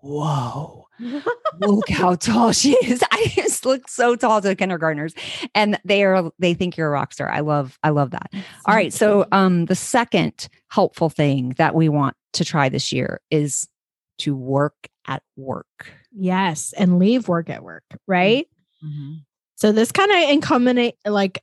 whoa. 0.00 0.86
look 1.60 1.88
how 1.88 2.14
tall 2.16 2.50
she 2.52 2.72
is. 2.84 3.02
I 3.12 3.26
just 3.34 3.64
look 3.64 3.88
so 3.88 4.16
tall 4.16 4.40
to 4.40 4.54
kindergartners. 4.56 5.14
And 5.54 5.78
they 5.84 6.02
are 6.04 6.30
they 6.40 6.54
think 6.54 6.76
you're 6.76 6.88
a 6.88 6.90
rock 6.90 7.12
star. 7.12 7.30
I 7.30 7.40
love, 7.40 7.78
I 7.84 7.90
love 7.90 8.10
that. 8.10 8.30
All 8.66 8.74
right. 8.74 8.92
So 8.92 9.26
um 9.30 9.66
the 9.66 9.76
second 9.76 10.48
helpful 10.68 11.08
thing 11.08 11.50
that 11.56 11.74
we 11.76 11.88
want 11.88 12.16
to 12.32 12.44
try 12.44 12.68
this 12.68 12.92
year 12.92 13.20
is 13.30 13.68
to 14.18 14.34
work 14.34 14.88
at 15.06 15.22
work. 15.36 15.92
Yes, 16.12 16.74
and 16.76 16.98
leave 16.98 17.28
work 17.28 17.48
at 17.48 17.62
work, 17.62 17.84
right? 18.08 18.48
So 19.56 19.70
this 19.72 19.92
kind 19.92 20.10
of 20.10 20.30
incumbent 20.30 20.94
like 21.06 21.42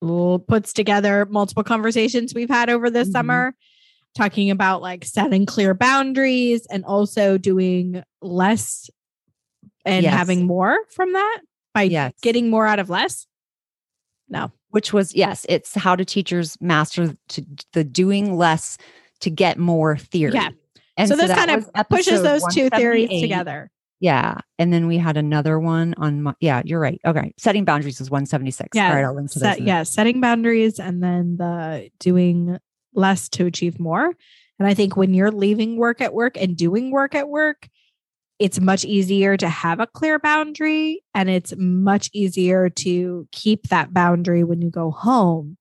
puts 0.00 0.72
together 0.72 1.26
multiple 1.26 1.64
conversations 1.64 2.34
we've 2.34 2.48
had 2.48 2.70
over 2.70 2.90
this 2.90 3.08
Mhm. 3.08 3.12
summer 3.12 3.54
talking 4.16 4.50
about 4.50 4.80
like 4.82 5.04
setting 5.04 5.44
clear 5.46 5.74
boundaries 5.74 6.66
and 6.70 6.84
also 6.84 7.36
doing 7.38 8.02
less 8.22 8.88
and 9.84 10.02
Yes. 10.04 10.14
having 10.14 10.46
more 10.46 10.78
from 10.90 11.12
that 11.12 11.40
by 11.74 11.82
Yes. 11.82 12.12
getting 12.22 12.50
more 12.50 12.66
out 12.66 12.78
of 12.78 12.90
less. 12.90 13.26
No. 14.28 14.52
Which 14.70 14.92
was 14.92 15.14
yes, 15.14 15.46
it's 15.48 15.74
how 15.74 15.96
do 15.96 16.04
teachers 16.04 16.56
master 16.60 17.16
to 17.28 17.46
the 17.72 17.84
doing 17.84 18.36
less 18.36 18.76
to 19.20 19.30
get 19.30 19.58
more 19.58 19.96
theory. 19.96 20.32
Yeah. 20.34 20.50
And 20.96 21.08
so 21.08 21.16
this 21.16 21.32
kind 21.32 21.50
of 21.50 21.88
pushes 21.88 22.22
those 22.22 22.42
two 22.52 22.68
theories 22.70 23.08
together. 23.20 23.70
Yeah. 24.00 24.38
And 24.58 24.72
then 24.72 24.86
we 24.86 24.96
had 24.96 25.16
another 25.16 25.58
one 25.58 25.94
on 25.98 26.22
my, 26.22 26.34
yeah, 26.40 26.62
you're 26.64 26.80
right. 26.80 27.00
Okay. 27.04 27.34
Setting 27.36 27.64
boundaries 27.64 28.00
is 28.00 28.10
176. 28.10 28.70
Yeah. 28.74 28.88
All 28.88 28.94
right. 28.94 29.04
I'll 29.04 29.14
link 29.14 29.30
to 29.32 29.40
Set, 29.40 29.58
this. 29.58 29.66
yeah, 29.66 29.82
setting 29.82 30.20
boundaries 30.20 30.78
and 30.78 31.02
then 31.02 31.36
the 31.36 31.90
doing 31.98 32.58
less 32.94 33.28
to 33.30 33.46
achieve 33.46 33.80
more. 33.80 34.12
And 34.58 34.68
I 34.68 34.74
think 34.74 34.96
when 34.96 35.14
you're 35.14 35.30
leaving 35.30 35.76
work 35.76 36.00
at 36.00 36.14
work 36.14 36.36
and 36.36 36.56
doing 36.56 36.90
work 36.90 37.14
at 37.14 37.28
work, 37.28 37.68
it's 38.38 38.60
much 38.60 38.84
easier 38.84 39.36
to 39.36 39.48
have 39.48 39.80
a 39.80 39.86
clear 39.86 40.18
boundary 40.20 41.02
and 41.12 41.28
it's 41.28 41.54
much 41.56 42.08
easier 42.12 42.70
to 42.70 43.26
keep 43.32 43.68
that 43.68 43.92
boundary 43.92 44.44
when 44.44 44.62
you 44.62 44.70
go 44.70 44.92
home. 44.92 45.57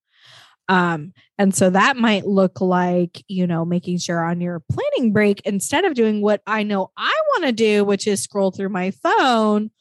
Um, 0.70 1.14
and 1.38 1.56
so 1.56 1.70
that 1.70 1.96
might 1.98 2.26
look 2.26 2.60
like, 2.60 3.24
you 3.28 3.48
know, 3.48 3.64
making 3.64 4.00
sure 4.00 4.24
on 4.24 4.42
your 4.42 4.62
planning 4.72 5.14
break, 5.14 5.42
instead 5.46 5.86
of 5.86 5.94
doing 5.94 6.22
what 6.22 6.42
I 6.46 6.64
know 6.64 6.92
I 6.98 7.14
want 7.30 7.46
to 7.46 7.52
do, 7.52 7.84
which 7.84 8.08
is 8.08 8.22
scroll 8.22 8.52
through 8.52 8.70
my 8.70 8.92
phone, 8.92 9.72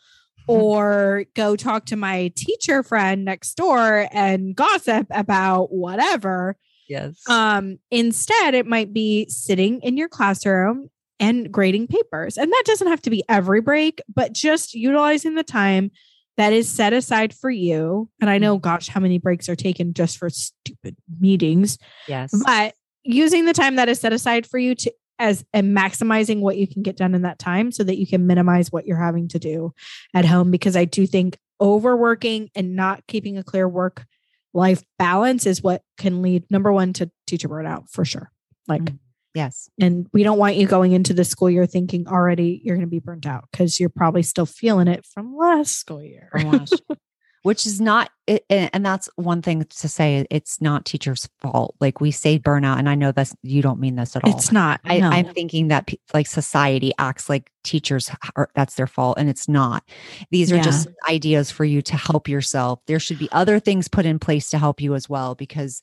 or 0.46 1.24
go 1.34 1.56
talk 1.56 1.86
to 1.86 1.96
my 1.96 2.32
teacher 2.36 2.82
friend 2.84 3.24
next 3.24 3.54
door 3.54 4.06
and 4.12 4.54
gossip 4.54 5.08
about 5.10 5.72
whatever. 5.72 6.56
Yes. 6.88 7.28
Um, 7.28 7.78
instead, 7.90 8.54
it 8.54 8.66
might 8.66 8.92
be 8.92 9.26
sitting 9.28 9.80
in 9.80 9.96
your 9.96 10.08
classroom 10.08 10.88
and 11.18 11.50
grading 11.50 11.88
papers. 11.88 12.36
And 12.36 12.52
that 12.52 12.62
doesn't 12.66 12.86
have 12.86 13.02
to 13.02 13.10
be 13.10 13.24
every 13.28 13.60
break, 13.60 14.00
but 14.14 14.32
just 14.32 14.74
utilizing 14.74 15.34
the 15.34 15.42
time 15.42 15.90
that 16.36 16.52
is 16.52 16.68
set 16.68 16.92
aside 16.92 17.34
for 17.34 17.50
you. 17.50 18.08
And 18.20 18.28
I 18.28 18.38
know, 18.38 18.58
gosh, 18.58 18.88
how 18.88 19.00
many 19.00 19.18
breaks 19.18 19.48
are 19.48 19.56
taken 19.56 19.94
just 19.94 20.18
for 20.18 20.28
stupid 20.30 20.96
meetings, 21.18 21.78
yes. 22.06 22.30
but 22.44 22.74
using 23.04 23.44
the 23.46 23.52
time 23.52 23.76
that 23.76 23.88
is 23.88 24.00
set 24.00 24.12
aside 24.12 24.46
for 24.46 24.58
you 24.58 24.74
to 24.74 24.92
as 25.18 25.44
and 25.54 25.74
maximizing 25.74 26.40
what 26.40 26.58
you 26.58 26.66
can 26.66 26.82
get 26.82 26.96
done 26.96 27.14
in 27.14 27.22
that 27.22 27.38
time 27.38 27.72
so 27.72 27.82
that 27.82 27.96
you 27.96 28.06
can 28.06 28.26
minimize 28.26 28.70
what 28.70 28.86
you're 28.86 29.02
having 29.02 29.28
to 29.28 29.38
do 29.38 29.72
at 30.12 30.26
home 30.26 30.50
because 30.50 30.76
I 30.76 30.84
do 30.84 31.06
think 31.06 31.38
overworking 31.58 32.50
and 32.54 32.76
not 32.76 33.06
keeping 33.06 33.38
a 33.38 33.42
clear 33.42 33.66
work 33.66 34.04
life 34.52 34.82
balance 34.98 35.46
is 35.46 35.62
what 35.62 35.82
can 35.96 36.20
lead 36.20 36.44
number 36.50 36.70
1 36.70 36.92
to 36.94 37.10
teacher 37.26 37.48
burnout 37.48 37.88
for 37.90 38.04
sure. 38.04 38.30
Like 38.68 38.82
Mhm. 38.82 38.98
Yes. 39.36 39.70
and 39.80 40.08
we 40.12 40.22
don't 40.24 40.38
want 40.38 40.56
you 40.56 40.66
going 40.66 40.92
into 40.92 41.14
the 41.14 41.24
school 41.24 41.48
year 41.50 41.66
thinking 41.66 42.08
already 42.08 42.60
you're 42.64 42.76
going 42.76 42.86
to 42.86 42.90
be 42.90 42.98
burnt 42.98 43.26
out 43.26 43.44
because 43.52 43.78
you're 43.78 43.88
probably 43.88 44.22
still 44.22 44.46
feeling 44.46 44.88
it 44.88 45.04
from 45.06 45.36
last 45.36 45.78
school 45.78 46.02
year. 46.02 46.28
from 46.32 46.50
last 46.50 46.72
year. 46.88 46.98
Which 47.42 47.64
is 47.64 47.80
not, 47.80 48.10
and 48.26 48.40
and 48.72 48.84
that's 48.84 49.08
one 49.14 49.40
thing 49.40 49.62
to 49.62 49.88
say. 49.88 50.26
It's 50.30 50.60
not 50.60 50.84
teachers' 50.84 51.28
fault. 51.40 51.76
Like 51.78 52.00
we 52.00 52.10
say 52.10 52.40
burnout, 52.40 52.80
and 52.80 52.88
I 52.88 52.96
know 52.96 53.12
that's 53.12 53.36
you 53.44 53.62
don't 53.62 53.78
mean 53.78 53.94
this 53.94 54.16
at 54.16 54.24
all. 54.24 54.34
It's 54.34 54.50
not. 54.50 54.80
I, 54.84 54.98
no. 54.98 55.10
I'm 55.10 55.32
thinking 55.32 55.68
that 55.68 55.88
like 56.12 56.26
society 56.26 56.90
acts 56.98 57.28
like 57.28 57.52
teachers 57.62 58.10
are 58.34 58.48
that's 58.56 58.74
their 58.74 58.88
fault, 58.88 59.18
and 59.18 59.28
it's 59.28 59.48
not. 59.48 59.84
These 60.32 60.50
are 60.50 60.56
Yeah. 60.56 60.62
just 60.62 60.88
ideas 61.08 61.52
for 61.52 61.64
you 61.64 61.82
to 61.82 61.96
help 61.96 62.28
yourself. 62.28 62.80
There 62.88 62.98
should 62.98 63.20
be 63.20 63.28
other 63.30 63.60
things 63.60 63.86
put 63.86 64.06
in 64.06 64.18
place 64.18 64.50
to 64.50 64.58
help 64.58 64.80
you 64.80 64.96
as 64.96 65.08
well, 65.08 65.36
because 65.36 65.82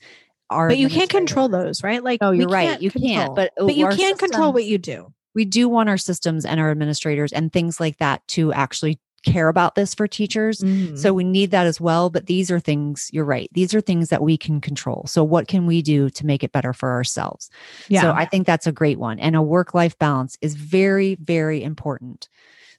our 0.50 0.70
but 0.70 0.78
you 0.78 0.90
can't 0.90 1.10
control 1.10 1.50
those, 1.50 1.84
right? 1.84 2.04
Like 2.04 2.20
oh 2.22 2.32
you're 2.32 2.50
right. 2.50 2.82
You 2.82 2.92
control. 2.92 3.14
can't. 3.14 3.36
But 3.36 3.54
but 3.58 3.76
you 3.76 3.86
our 3.86 3.96
can 3.96 4.18
control 4.18 4.54
what 4.54 4.66
you 4.66 4.78
do. 4.78 5.14
we 5.36 5.46
do 5.46 5.68
want 5.70 5.90
our 5.90 5.98
systems 5.98 6.46
and 6.46 6.60
our 6.60 6.72
administrators 6.72 7.34
and 7.34 7.52
things 7.52 7.80
like 7.80 7.98
that 7.98 8.26
to 8.30 8.54
actually 8.54 9.00
care 9.24 9.48
about 9.48 9.76
this 9.76 9.96
for 9.96 10.08
teachers. 10.08 10.60
Mm-hmm. 10.60 10.98
So 10.98 11.14
we 11.14 11.24
need 11.24 11.52
that 11.52 11.66
as 11.66 11.82
well. 11.82 12.10
But 12.10 12.28
these 12.28 12.52
are 12.52 12.60
things, 12.60 13.10
you're 13.14 13.26
right. 13.26 13.50
These 13.54 13.74
are 13.74 13.82
things 13.82 14.10
that 14.10 14.22
we 14.22 14.38
can 14.38 14.62
control. 14.62 15.06
So 15.08 15.24
what 15.24 15.48
can 15.48 15.66
we 15.66 15.82
do 15.82 16.10
to 16.12 16.26
make 16.26 16.44
it 16.44 16.52
better 16.52 16.74
for 16.74 16.92
ourselves? 16.92 17.50
yeah. 17.88 18.02
So 18.02 18.12
I 18.12 18.26
think 18.26 18.46
that's 18.46 18.68
a 18.68 18.72
great 18.72 19.00
one. 19.00 19.20
And 19.20 19.36
a 19.36 19.42
work 19.42 19.74
life 19.74 19.98
balance 19.98 20.38
is 20.42 20.56
very, 20.56 21.16
very 21.16 21.64
important. 21.64 22.28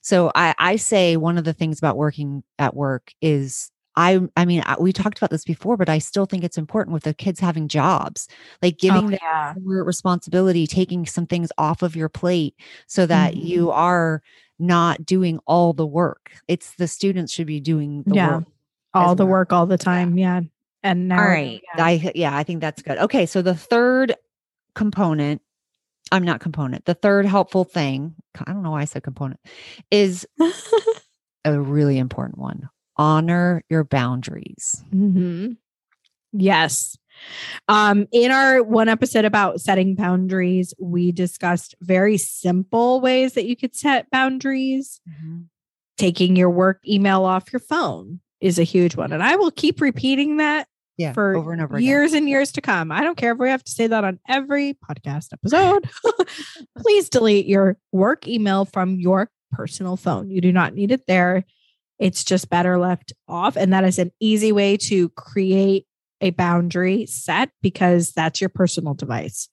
So 0.01 0.31
I, 0.35 0.53
I 0.59 0.75
say 0.75 1.17
one 1.17 1.39
of 1.39 1.45
the 1.45 1.53
things 1.53 1.79
about 1.79 1.97
working 1.97 2.43
at 2.59 2.75
work 2.75 3.11
is 3.21 3.71
I, 3.97 4.19
I 4.35 4.45
mean, 4.45 4.61
I- 4.65 4.75
we 4.79 4.91
talked 4.91 5.17
about 5.17 5.29
this 5.29 5.45
before, 5.45 5.77
but 5.77 5.89
I 5.89 5.99
still 5.99 6.25
think 6.25 6.43
it's 6.43 6.57
important 6.57 6.93
with 6.93 7.03
the 7.03 7.13
kids 7.13 7.39
having 7.39 7.67
jobs, 7.67 8.27
like 8.61 8.77
giving 8.77 9.05
oh, 9.05 9.09
them 9.09 9.19
yeah. 9.21 9.53
responsibility, 9.65 10.67
taking 10.67 11.05
some 11.05 11.25
things 11.25 11.51
off 11.57 11.81
of 11.81 11.95
your 11.95 12.09
plate 12.09 12.55
so 12.87 13.05
that 13.05 13.33
Mhm. 13.33 13.45
you 13.45 13.71
are 13.71 14.21
not 14.59 15.05
doing 15.05 15.39
all 15.45 15.73
the 15.73 15.85
work. 15.85 16.31
It's 16.47 16.75
the 16.75 16.87
students 16.87 17.31
should 17.33 17.47
be 17.47 17.59
doing 17.59 18.03
the 18.05 18.15
Yeah. 18.15 18.35
work. 18.37 18.45
all 18.93 19.13
the 19.15 19.25
well. 19.25 19.31
work 19.31 19.51
all 19.51 19.65
the 19.65 19.77
time. 19.77 20.17
Yeah. 20.17 20.39
And 20.81 21.09
now 21.09 21.19
All 21.21 21.27
right. 21.27 21.61
yeah. 21.77 21.83
I 21.85 22.11
yeah, 22.15 22.37
I 22.37 22.43
think 22.43 22.61
that's 22.61 22.81
good. 22.81 22.97
Okay, 22.97 23.25
so 23.25 23.41
the 23.41 23.55
third 23.55 24.15
component, 24.73 25.41
I'm 26.13 26.23
not 26.23 26.39
component. 26.39 26.85
The 26.85 26.93
third 26.93 27.25
helpful 27.25 27.65
thing, 27.65 28.13
I 28.39 28.53
don't 28.53 28.63
know 28.63 28.71
why 28.71 28.81
I 28.81 28.85
said 28.85 29.03
component, 29.03 29.39
is 29.91 30.25
a 31.45 31.59
really 31.59 31.97
important 31.97 32.37
one. 32.37 32.69
Honor 32.97 33.63
your 33.69 33.83
boundaries. 33.83 34.83
hmm 34.91 35.51
Yes. 36.37 36.97
Um, 37.69 38.07
in 38.11 38.29
our 38.31 38.61
one 38.61 38.89
episode 38.89 39.23
about 39.23 39.61
setting 39.61 39.95
boundaries, 39.95 40.73
we 40.77 41.13
discussed 41.13 41.75
very 41.81 42.17
simple 42.17 42.99
ways 42.99 43.33
that 43.33 43.45
you 43.45 43.55
could 43.55 43.73
set 43.73 44.09
boundaries. 44.09 44.99
Taking 45.97 46.35
your 46.35 46.49
work 46.49 46.81
email 46.85 47.23
off 47.23 47.53
your 47.53 47.61
phone 47.61 48.19
is 48.41 48.59
a 48.59 48.63
huge 48.63 48.97
one. 48.97 49.13
And 49.13 49.23
I 49.23 49.37
will 49.37 49.49
keep 49.51 49.79
repeating 49.79 50.37
that 50.37 50.67
Yeah, 50.97 51.13
for 51.13 51.37
over 51.37 51.53
and 51.53 51.61
over 51.61 51.77
again. 51.77 51.85
years 51.87 52.11
and 52.11 52.27
years 52.27 52.51
to 52.53 52.61
come. 52.61 52.91
I 52.91 53.01
don't 53.01 53.15
care 53.15 53.31
if 53.31 53.37
we 53.37 53.47
have 53.49 53.63
to 53.63 53.71
say 53.71 53.87
that 53.87 54.03
on 54.03 54.19
every 54.27 54.73
podcast 54.73 55.31
episode. 55.31 55.89
Please 56.77 57.07
delete 57.07 57.45
your 57.45 57.77
work 57.93 58.27
email 58.27 58.65
from 58.65 58.99
your 58.99 59.31
personal 59.53 59.95
phone. 59.95 60.29
You 60.29 60.41
do 60.41 60.51
not 60.51 60.73
need 60.73 60.91
it 60.91 61.07
there. 61.07 61.45
It's 61.99 62.23
just 62.23 62.49
better 62.49 62.77
left 62.77 63.13
off. 63.27 63.55
And 63.55 63.73
that 63.73 63.83
is 63.83 63.99
an 63.99 64.11
easy 64.19 64.51
way 64.51 64.77
to 64.77 65.09
create 65.09 65.85
a 66.21 66.31
boundary 66.31 67.05
set 67.05 67.49
because 67.61 68.11
that's 68.11 68.41
your 68.41 68.49
personal 68.49 68.93
device. 68.93 69.49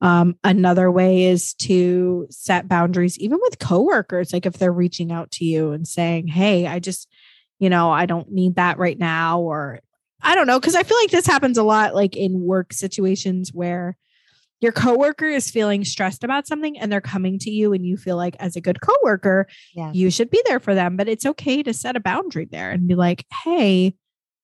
Um, 0.00 0.36
another 0.44 0.90
way 0.90 1.24
is 1.24 1.54
to 1.54 2.26
set 2.30 2.68
boundaries, 2.68 3.18
even 3.18 3.38
with 3.42 3.58
coworkers. 3.58 4.32
Like 4.32 4.46
if 4.46 4.54
they're 4.54 4.72
reaching 4.72 5.10
out 5.10 5.30
to 5.32 5.44
you 5.44 5.72
and 5.72 5.88
saying, 5.88 6.28
Hey, 6.28 6.66
I 6.66 6.78
just, 6.78 7.08
you 7.58 7.68
know, 7.68 7.90
I 7.90 8.06
don't 8.06 8.30
need 8.30 8.56
that 8.56 8.78
right 8.78 8.98
now, 8.98 9.40
or 9.40 9.80
I 10.22 10.34
don't 10.34 10.46
know, 10.46 10.60
because 10.60 10.76
I 10.76 10.84
feel 10.84 10.96
like 10.98 11.10
this 11.10 11.26
happens 11.26 11.58
a 11.58 11.64
lot, 11.64 11.94
like 11.94 12.16
in 12.16 12.40
work 12.40 12.72
situations 12.72 13.52
where 13.52 13.96
your 14.60 14.72
coworker 14.72 15.26
is 15.28 15.50
feeling 15.50 15.84
stressed 15.84 16.24
about 16.24 16.46
something 16.46 16.78
and 16.78 16.90
they're 16.90 17.00
coming 17.00 17.38
to 17.40 17.50
you, 17.50 17.72
and 17.72 17.86
you 17.86 17.96
feel 17.96 18.16
like, 18.16 18.36
as 18.40 18.56
a 18.56 18.60
good 18.60 18.80
coworker, 18.80 19.46
Yes. 19.74 19.94
you 19.94 20.10
should 20.10 20.30
be 20.30 20.40
there 20.46 20.60
for 20.60 20.74
them. 20.74 20.96
But 20.96 21.08
it's 21.08 21.26
okay 21.26 21.62
to 21.62 21.72
set 21.74 21.96
a 21.96 22.00
boundary 22.00 22.46
there 22.50 22.70
and 22.70 22.86
be 22.88 22.94
like, 22.94 23.24
"Hey, 23.44 23.94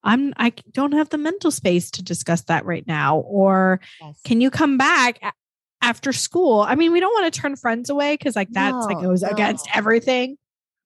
I'm 0.04 0.32
I 0.36 0.52
don't 0.72 0.92
have 0.92 1.08
the 1.10 1.18
mental 1.18 1.50
space 1.50 1.90
to 1.92 2.02
discuss 2.02 2.42
that 2.44 2.64
right 2.64 2.86
now," 2.86 3.18
or 3.20 3.80
Yes. 4.00 4.20
"Can 4.24 4.40
you 4.40 4.50
come 4.50 4.76
back?" 4.78 5.18
After 5.82 6.12
school, 6.14 6.62
I 6.62 6.76
mean, 6.76 6.92
we 6.92 7.00
don't 7.00 7.12
want 7.12 7.30
to 7.32 7.40
turn 7.40 7.56
friends 7.56 7.90
away 7.90 8.14
because, 8.14 8.36
like, 8.36 8.48
that's 8.52 8.86
like 8.86 8.96
No, 8.98 9.08
goes 9.10 9.22
against 9.22 9.68
everything. 9.74 10.38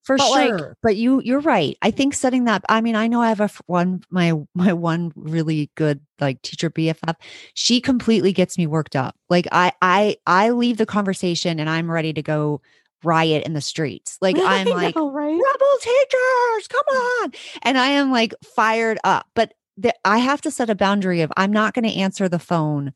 For 0.08 0.16
But, 0.16 0.30
like- 0.30 0.58
sure 0.58 0.76
but 0.82 0.96
you 0.96 1.20
you're 1.22 1.40
right. 1.40 1.76
I 1.82 1.90
think 1.90 2.14
setting 2.14 2.44
that 2.44 2.64
i 2.70 2.80
mean 2.80 2.96
i 2.96 3.06
know 3.06 3.20
i 3.20 3.28
have 3.28 3.40
a 3.40 3.50
one 3.66 4.00
my 4.10 4.32
my 4.54 4.72
one 4.72 5.12
really 5.14 5.70
good 5.74 6.00
like 6.18 6.40
teacher 6.40 6.70
bff 6.70 7.14
she 7.52 7.80
completely 7.80 8.32
gets 8.32 8.56
me 8.56 8.66
worked 8.66 8.96
up. 8.96 9.14
Like 9.28 9.46
i 9.52 9.70
i 9.82 10.16
i 10.26 10.48
leave 10.50 10.78
the 10.78 10.86
conversation 10.86 11.60
and 11.60 11.68
i'm 11.68 11.90
ready 11.90 12.14
to 12.14 12.22
go 12.22 12.62
riot 13.04 13.44
in 13.44 13.52
the 13.52 13.60
streets. 13.60 14.16
Like 14.22 14.36
i'm 14.40 14.66
I 14.66 14.72
like 14.72 14.96
know, 14.96 15.10
right? 15.10 15.26
rebel 15.26 15.76
teachers 15.82 16.68
come 16.68 16.96
on! 16.96 17.32
And 17.62 17.76
i 17.76 17.88
am 17.88 18.10
like 18.10 18.32
fired 18.56 18.98
up. 19.04 19.26
But 19.34 19.52
the, 19.76 19.92
i 20.06 20.18
have 20.18 20.40
to 20.40 20.50
set 20.50 20.70
a 20.70 20.74
boundary 20.74 21.20
of 21.20 21.30
i'm 21.36 21.52
not 21.52 21.74
going 21.74 21.84
to 21.84 21.94
answer 21.94 22.30
the 22.30 22.38
phone 22.38 22.94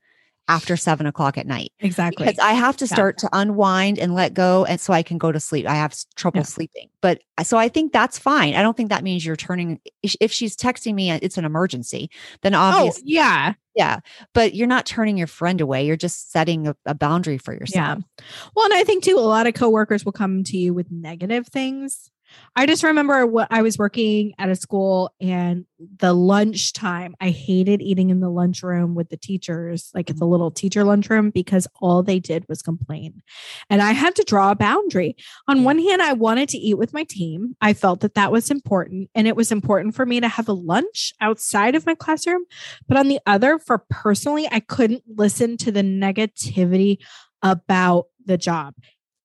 after 0.48 0.76
seven 0.76 1.06
o'clock 1.06 1.38
at 1.38 1.46
night 1.46 1.72
Exactly. 1.80 2.26
because 2.26 2.38
I 2.38 2.52
have 2.52 2.76
to 2.78 2.84
Yeah. 2.84 2.94
start 2.94 3.18
to 3.18 3.28
unwind 3.32 3.98
and 3.98 4.14
let 4.14 4.34
go, 4.34 4.64
and 4.64 4.80
so 4.80 4.92
I 4.92 5.02
can 5.02 5.16
go 5.18 5.30
to 5.32 5.38
sleep. 5.40 5.66
I 5.66 5.74
have 5.74 5.94
trouble 6.16 6.38
Yeah. 6.40 6.44
sleeping, 6.44 6.88
but 7.00 7.20
uh, 7.38 7.44
so 7.44 7.56
I 7.58 7.68
think 7.68 7.92
that's 7.92 8.18
fine. 8.18 8.54
I 8.54 8.62
don't 8.62 8.76
think 8.76 8.90
that 8.90 9.04
means 9.04 9.24
you're 9.24 9.36
turning. 9.36 9.80
if- 10.02 10.32
she's 10.32 10.56
texting 10.56 10.94
me, 10.94 11.10
uh, 11.10 11.18
it's 11.22 11.38
an 11.38 11.44
emergency. 11.44 12.10
Then 12.42 12.54
oh, 12.54 12.58
obviously, 12.58 13.02
yeah. 13.06 13.54
yeah. 13.76 14.00
But 14.34 14.54
you're 14.54 14.66
not 14.66 14.84
turning 14.86 15.16
your 15.16 15.26
friend 15.28 15.60
away. 15.60 15.86
You're 15.86 15.96
just 15.96 16.32
setting 16.32 16.66
a, 16.66 16.76
a 16.86 16.94
boundary 16.94 17.38
for 17.38 17.52
yourself. 17.54 17.98
Yeah. 17.98 18.24
Well, 18.56 18.64
and 18.66 18.74
I 18.74 18.82
think 18.84 19.04
too, 19.04 19.16
a 19.18 19.20
lot 19.20 19.46
of 19.46 19.54
coworkers 19.54 20.04
will 20.04 20.12
come 20.12 20.42
to 20.44 20.56
you 20.58 20.74
with 20.74 20.90
negative 20.90 21.46
things. 21.48 22.10
I 22.54 22.66
just 22.66 22.82
remember 22.82 23.26
what 23.26 23.48
I 23.50 23.62
was 23.62 23.78
working 23.78 24.34
at 24.38 24.48
a 24.48 24.54
school 24.56 25.14
and 25.20 25.64
the 25.98 26.12
lunchtime, 26.12 27.14
I 27.20 27.30
hated 27.30 27.82
eating 27.82 28.10
in 28.10 28.20
the 28.20 28.28
lunchroom 28.28 28.94
with 28.94 29.08
the 29.08 29.16
teachers, 29.16 29.90
like 29.94 30.10
at 30.10 30.16
the 30.16 30.24
mm-hmm. 30.24 30.32
little 30.32 30.50
teacher 30.50 30.84
lunchroom, 30.84 31.30
because 31.30 31.66
all 31.80 32.02
they 32.02 32.18
did 32.18 32.44
was 32.48 32.62
complain. 32.62 33.22
And 33.70 33.82
I 33.82 33.92
had 33.92 34.14
to 34.16 34.24
draw 34.24 34.50
a 34.50 34.56
boundary. 34.56 35.16
On 35.48 35.64
one 35.64 35.78
hand, 35.78 36.02
I 36.02 36.12
wanted 36.12 36.48
to 36.50 36.58
eat 36.58 36.78
with 36.78 36.92
my 36.92 37.04
team. 37.04 37.56
I 37.60 37.72
felt 37.72 38.00
that 38.00 38.14
that 38.14 38.32
was 38.32 38.50
important. 38.50 39.10
And 39.14 39.26
it 39.26 39.36
was 39.36 39.50
important 39.50 39.94
for 39.94 40.06
me 40.06 40.20
to 40.20 40.28
have 40.28 40.48
a 40.48 40.52
lunch 40.52 41.12
outside 41.20 41.74
of 41.74 41.86
my 41.86 41.94
classroom. 41.94 42.44
But 42.86 42.98
on 42.98 43.08
the 43.08 43.20
other, 43.26 43.58
for 43.58 43.84
personally, 43.90 44.48
I 44.50 44.60
couldn't 44.60 45.04
listen 45.06 45.56
to 45.58 45.72
the 45.72 45.82
negativity 45.82 46.98
about 47.42 48.06
the 48.24 48.38
job. 48.38 48.74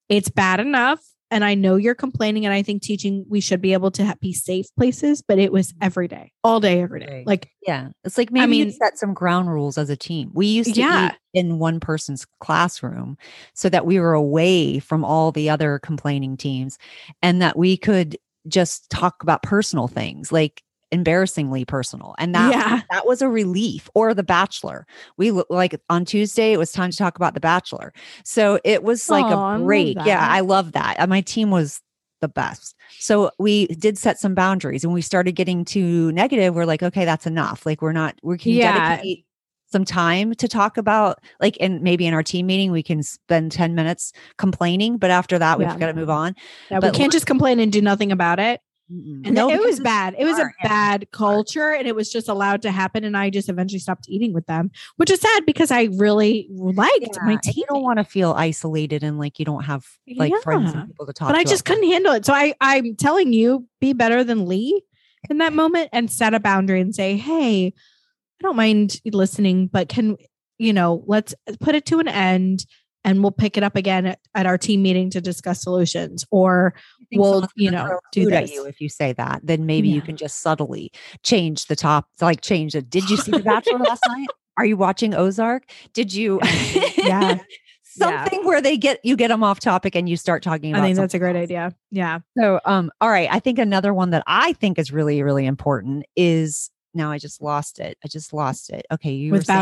It's 0.10 0.30
bad 0.30 0.60
enough. 0.60 1.02
And 1.30 1.44
I 1.44 1.56
know 1.56 1.76
you're 1.76 1.94
complaining, 1.96 2.46
and 2.46 2.54
I 2.54 2.62
think 2.64 2.82
teaching 2.82 3.26
we 3.28 3.42
should 3.42 3.60
be 3.62 3.74
able 3.74 3.92
to 3.92 4.16
be 4.22 4.32
safe 4.34 4.68
places, 4.78 5.22
but 5.22 5.38
it 5.40 5.52
was 5.52 5.74
every 5.82 6.08
day, 6.08 6.32
all 6.44 6.60
day, 6.62 6.82
every 6.82 7.02
day. 7.02 7.24
Like, 7.26 7.50
Yeah. 7.66 7.90
It's 8.06 8.18
like 8.18 8.32
maybe 8.32 8.56
you 8.58 8.66
mean- 8.66 8.74
set 8.74 8.98
some 8.98 9.14
ground 9.14 9.50
rules 9.50 9.78
as 9.78 9.90
a 9.90 9.98
team. 9.98 10.32
We 10.34 10.48
used 10.48 10.76
to 10.76 10.80
Yeah. 10.80 11.12
in 11.34 11.60
one 11.60 11.82
person's 11.82 12.26
classroom 12.40 13.18
so 13.54 13.68
that 13.68 13.86
we 13.86 14.00
were 14.00 14.14
away 14.14 14.80
from 14.80 15.04
all 15.04 15.34
the 15.34 15.50
other 15.50 15.80
complaining 15.80 16.38
teams 16.38 16.78
and 17.22 17.42
that 17.42 17.58
we 17.58 17.76
could 17.76 18.18
just 18.48 18.90
talk 18.90 19.22
about 19.22 19.44
personal 19.44 19.90
things 19.90 20.32
like 20.32 20.64
embarrassingly 20.92 21.66
personal. 21.66 22.16
And 22.18 22.34
that 22.36 22.52
Yeah. 22.54 22.82
that 22.92 23.06
was 23.06 23.22
a 23.22 23.30
relief 23.30 23.90
or 23.94 24.14
the 24.14 24.24
bachelor. 24.24 24.86
We 25.18 25.32
like 25.50 25.80
on 25.90 26.06
Tuesday 26.06 26.54
it 26.54 26.58
was 26.58 26.72
time 26.72 26.92
to 26.92 26.98
talk 26.98 27.16
about 27.18 27.34
the 27.34 27.40
bachelor. 27.40 27.94
So 28.24 28.60
it 28.64 28.84
was 28.84 29.10
like 29.10 29.26
Aw, 29.26 29.54
I 29.54 29.56
a 29.58 29.60
break. 29.60 29.98
Yeah. 30.06 30.26
I 30.30 30.40
love 30.42 30.72
that. 30.74 30.96
And 31.00 31.10
my 31.10 31.22
team 31.22 31.52
was 31.52 31.82
the 32.22 32.28
best. 32.30 32.76
So 33.00 33.30
we 33.38 33.68
did 33.68 33.98
set 33.98 34.18
some 34.20 34.34
boundaries 34.34 34.84
and 34.84 34.94
we 34.94 35.02
started 35.02 35.34
getting 35.34 35.66
too 35.66 36.12
negative. 36.14 36.56
We're 36.56 36.66
like, 36.66 36.82
okay, 36.82 37.06
that's 37.06 37.28
enough. 37.28 37.66
Like 37.66 37.82
we're 37.82 37.92
not, 37.92 38.16
we 38.24 38.38
can 38.38 38.54
Yeah. 38.54 38.90
dedicate 38.96 39.26
some 39.70 39.84
time 39.84 40.34
to 40.36 40.48
talk 40.48 40.78
about 40.78 41.20
like 41.42 41.58
and 41.60 41.82
maybe 41.82 42.08
in 42.08 42.14
our 42.14 42.24
team 42.24 42.46
meeting 42.46 42.72
we 42.72 42.82
can 42.82 43.04
spend 43.04 43.52
10 43.52 43.76
minutes 43.76 44.14
complaining, 44.38 44.98
but 44.98 45.12
after 45.12 45.38
that 45.38 45.60
we've 45.60 45.68
Yeah. 45.68 45.78
got 45.78 45.88
to 45.88 45.94
move 45.94 46.10
on. 46.10 46.34
yeah, 46.72 46.80
we 46.80 46.90
can't 46.92 47.12
just 47.12 47.26
complain 47.26 47.60
and 47.60 47.70
do 47.72 47.82
nothing 47.82 48.12
about 48.14 48.40
it. 48.40 48.62
Mm-mm. 48.92 49.26
And 49.26 49.36
No, 49.36 49.50
it 49.50 49.60
was 49.60 49.80
bad. 49.80 50.16
It 50.18 50.24
was 50.26 50.38
a 50.38 50.50
yeah. 50.64 50.68
bad 50.68 51.12
culture, 51.12 51.74
and 51.74 51.88
it 51.88 51.96
was 51.96 52.10
just 52.12 52.30
allowed 52.30 52.62
to 52.62 52.72
happen. 52.72 53.04
And 53.04 53.18
I 53.18 53.30
just 53.30 53.50
eventually 53.50 53.80
stopped 53.80 54.06
eating 54.08 54.34
with 54.34 54.46
them, 54.46 54.72
which 54.96 55.12
is 55.12 55.20
sad 55.20 55.46
because 55.46 55.72
I 55.72 55.90
really 55.94 56.48
liked 56.52 57.00
Yeah, 57.02 57.26
my 57.26 57.36
team. 57.44 57.54
you 57.58 57.66
don't 57.68 57.84
want 57.84 58.00
to 58.00 58.06
feel 58.06 58.32
isolated 58.34 59.04
and 59.04 59.20
like 59.20 59.40
you 59.40 59.46
don't 59.46 59.64
have 59.66 59.86
like 60.16 60.34
friends 60.42 60.74
and 60.74 60.88
people 60.88 61.06
to 61.06 61.14
talk 61.14 61.28
but 61.28 61.34
to. 61.34 61.38
But 61.38 61.40
I 61.40 61.44
just 61.50 61.66
couldn't 61.66 61.84
handle 61.90 62.14
it. 62.14 62.26
So 62.26 62.34
I, 62.34 62.54
I'm 62.62 62.96
telling 62.96 63.34
you, 63.34 63.68
be 63.82 63.94
better 63.94 64.24
than 64.24 64.46
Lee 64.46 64.82
in 65.30 65.40
that 65.40 65.52
moment 65.54 65.90
and 65.92 66.10
set 66.10 66.34
a 66.34 66.40
boundary 66.40 66.80
and 66.80 66.96
say, 66.96 67.18
Hey, 67.18 67.68
I 67.68 68.44
don't 68.44 68.56
mind 68.56 69.02
listening, 69.06 69.68
but 69.68 69.90
can, 69.90 70.16
you 70.58 70.72
know, 70.72 71.04
let's 71.08 71.34
uh, 71.48 71.54
put 71.60 71.76
it 71.76 71.86
to 71.88 72.00
an 72.00 72.08
end 72.08 72.66
and 73.08 73.24
we'll 73.24 73.32
pick 73.32 73.58
it 73.58 73.64
up 73.64 73.76
again 73.76 74.06
at, 74.06 74.20
at 74.36 74.46
our 74.46 74.58
team 74.58 74.82
meeting 74.82 75.10
to 75.12 75.22
discuss 75.22 75.62
solutions. 75.62 76.26
Or 76.30 76.74
we'll, 77.14 77.48
you 77.56 77.72
know, 77.72 78.00
do 78.12 78.30
that 78.30 78.52
you 78.52 78.66
if 78.66 78.82
you 78.82 78.90
say 78.90 79.14
that. 79.14 79.40
Then 79.44 79.66
maybe 79.66 79.88
you 79.88 80.02
can 80.02 80.18
just 80.18 80.42
subtly 80.42 80.92
change 81.24 81.66
the 81.68 81.76
top, 81.76 82.08
like 82.22 82.42
change 82.42 82.76
it. 82.76 82.90
Did 82.90 83.10
you 83.10 83.18
see 83.18 83.32
The 83.32 83.40
Bachelor 83.40 83.80
last 83.80 84.04
night? 84.08 84.28
Are 84.58 84.66
you 84.66 84.76
watching 84.76 85.14
Ozark? 85.16 85.72
Did 85.94 86.14
you? 86.14 86.40
Yeah. 86.98 87.40
something 87.84 88.46
where 88.46 88.62
they 88.62 88.78
get 88.78 89.00
you 89.04 89.16
get 89.16 89.30
them 89.30 89.44
off 89.44 89.60
topic 89.60 89.96
and 89.96 90.08
you 90.10 90.18
start 90.18 90.44
talking 90.44 90.72
about. 90.72 90.84
I 90.84 90.86
think 90.88 90.98
that's 90.98 91.14
a 91.14 91.20
great 91.20 91.36
else. 91.36 91.44
idea. 91.44 91.76
Yeah. 91.90 92.20
So, 92.38 92.60
um, 92.66 92.92
all 93.02 93.10
right. 93.10 93.30
I 93.32 93.40
think 93.40 93.58
another 93.58 93.92
one 93.94 94.12
that 94.12 94.24
I 94.28 94.54
think 94.54 94.78
is 94.78 94.92
really, 94.92 95.24
really 95.24 95.46
important 95.48 96.06
is 96.16 96.70
now 96.94 97.12
I 97.12 97.18
just 97.18 97.42
lost 97.42 97.80
it. 97.80 97.98
I 98.04 98.08
just 98.08 98.34
lost 98.34 98.70
it. 98.70 98.86
Okay, 98.92 99.12
you 99.14 99.32
were 99.32 99.38
With 99.38 99.48
saying- 99.48 99.60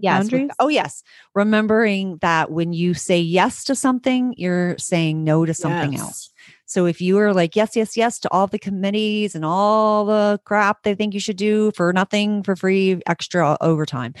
Yes. 0.00 0.22
with- 0.24 0.30
Boundaries? 0.32 0.50
oh, 0.60 0.68
yes. 0.68 1.02
Remembering 1.34 2.18
that 2.20 2.50
when 2.50 2.72
you 2.72 2.94
say 2.94 3.20
yes 3.20 3.64
to 3.64 3.74
something, 3.74 4.34
you're 4.36 4.76
saying 4.78 5.24
no 5.24 5.44
to 5.44 5.54
something 5.54 5.92
Yes. 5.92 6.00
else. 6.00 6.30
So 6.66 6.86
if 6.86 7.00
you 7.00 7.18
are 7.18 7.32
like, 7.34 7.54
yes, 7.56 7.76
yes, 7.76 7.96
yes 7.96 8.18
to 8.20 8.30
all 8.32 8.46
the 8.46 8.58
committees 8.58 9.34
and 9.34 9.44
all 9.44 10.04
the 10.06 10.40
crap 10.44 10.82
they 10.82 10.94
think 10.94 11.14
you 11.14 11.20
should 11.20 11.36
do 11.36 11.70
for 11.76 11.92
nothing, 11.92 12.42
for 12.42 12.56
free, 12.56 13.00
extra 13.06 13.56
overtime, 13.60 14.14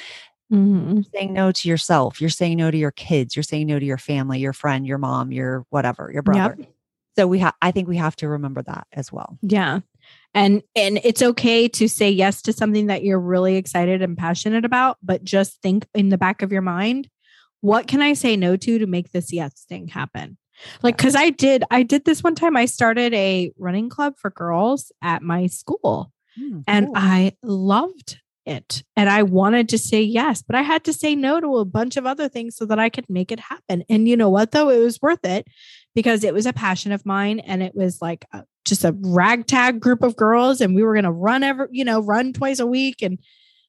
Mhm. 0.52 0.94
you're 0.94 1.02
saying 1.14 1.32
no 1.32 1.50
to 1.52 1.68
yourself. 1.68 2.20
You're 2.20 2.30
saying 2.30 2.58
no 2.58 2.70
to 2.70 2.76
your 2.76 2.90
kids. 2.92 3.34
You're 3.34 3.42
saying 3.42 3.66
no 3.66 3.78
to 3.78 3.84
your 3.84 3.98
family, 3.98 4.38
your 4.40 4.52
friend, 4.52 4.86
your 4.86 4.98
mom, 4.98 5.32
your 5.32 5.64
whatever, 5.70 6.10
your 6.12 6.22
brother. 6.22 6.56
So 7.16 7.26
we 7.26 7.38
have, 7.38 7.54
I 7.62 7.70
think 7.70 7.88
we 7.88 7.96
have 7.96 8.16
to 8.16 8.28
remember 8.28 8.62
that 8.62 8.86
as 8.92 9.10
well. 9.12 9.38
Yeah. 9.42 9.80
And 10.34 10.62
and 10.74 11.00
it's 11.04 11.22
okay 11.22 11.68
to 11.68 11.88
say 11.88 12.10
yes 12.10 12.42
to 12.42 12.52
something 12.52 12.86
that 12.86 13.04
you're 13.04 13.20
really 13.20 13.56
excited 13.56 14.02
and 14.02 14.18
passionate 14.18 14.64
about, 14.64 14.98
but 15.02 15.24
just 15.24 15.62
think 15.62 15.86
in 15.94 16.08
the 16.08 16.18
back 16.18 16.42
of 16.42 16.52
your 16.52 16.62
mind, 16.62 17.08
what 17.60 17.86
can 17.86 18.02
I 18.02 18.14
say 18.14 18.36
no 18.36 18.56
to 18.56 18.78
to 18.78 18.86
make 18.86 19.12
this 19.12 19.32
yes 19.32 19.64
thing 19.68 19.88
happen? 19.88 20.36
Like 20.82 20.98
cuz 20.98 21.14
I 21.14 21.30
did 21.30 21.64
I 21.70 21.82
did 21.82 22.04
this 22.04 22.22
one 22.22 22.34
time 22.34 22.56
I 22.56 22.66
started 22.66 23.14
a 23.14 23.52
running 23.58 23.88
club 23.88 24.14
for 24.18 24.30
girls 24.30 24.92
at 25.02 25.22
my 25.22 25.46
school 25.46 26.10
Hmm, 26.36 26.60
and. 26.66 26.88
I 26.94 27.36
loved 27.42 28.18
it. 28.46 28.82
And 28.96 29.08
I 29.08 29.22
wanted 29.22 29.68
to 29.70 29.78
say 29.78 30.02
yes, 30.02 30.42
but 30.42 30.56
I 30.56 30.62
had 30.62 30.84
to 30.84 30.92
say 30.92 31.14
no 31.14 31.40
to 31.40 31.56
a 31.56 31.64
bunch 31.64 31.96
of 31.96 32.06
other 32.06 32.28
things 32.28 32.56
so 32.56 32.66
that 32.66 32.78
I 32.78 32.88
could 32.88 33.08
make 33.08 33.32
it 33.32 33.40
happen. 33.40 33.84
And 33.88 34.08
you 34.08 34.16
know 34.16 34.28
what, 34.28 34.52
though? 34.52 34.68
It 34.68 34.78
was 34.78 35.00
worth 35.00 35.24
it 35.24 35.46
because 35.94 36.24
it 36.24 36.34
was 36.34 36.46
a 36.46 36.52
passion 36.52 36.92
of 36.92 37.06
mine 37.06 37.40
and 37.40 37.62
it 37.62 37.74
was 37.74 38.02
like 38.02 38.26
a, 38.32 38.44
just 38.64 38.84
a 38.84 38.96
ragtag 39.00 39.80
group 39.80 40.02
of 40.02 40.16
girls. 40.16 40.60
And 40.60 40.74
we 40.74 40.82
were 40.82 40.94
going 40.94 41.04
to 41.04 41.12
run 41.12 41.42
ever, 41.42 41.68
you 41.70 41.84
know, 41.84 42.00
run 42.00 42.32
twice 42.32 42.58
a 42.60 42.66
week. 42.66 43.02
And 43.02 43.18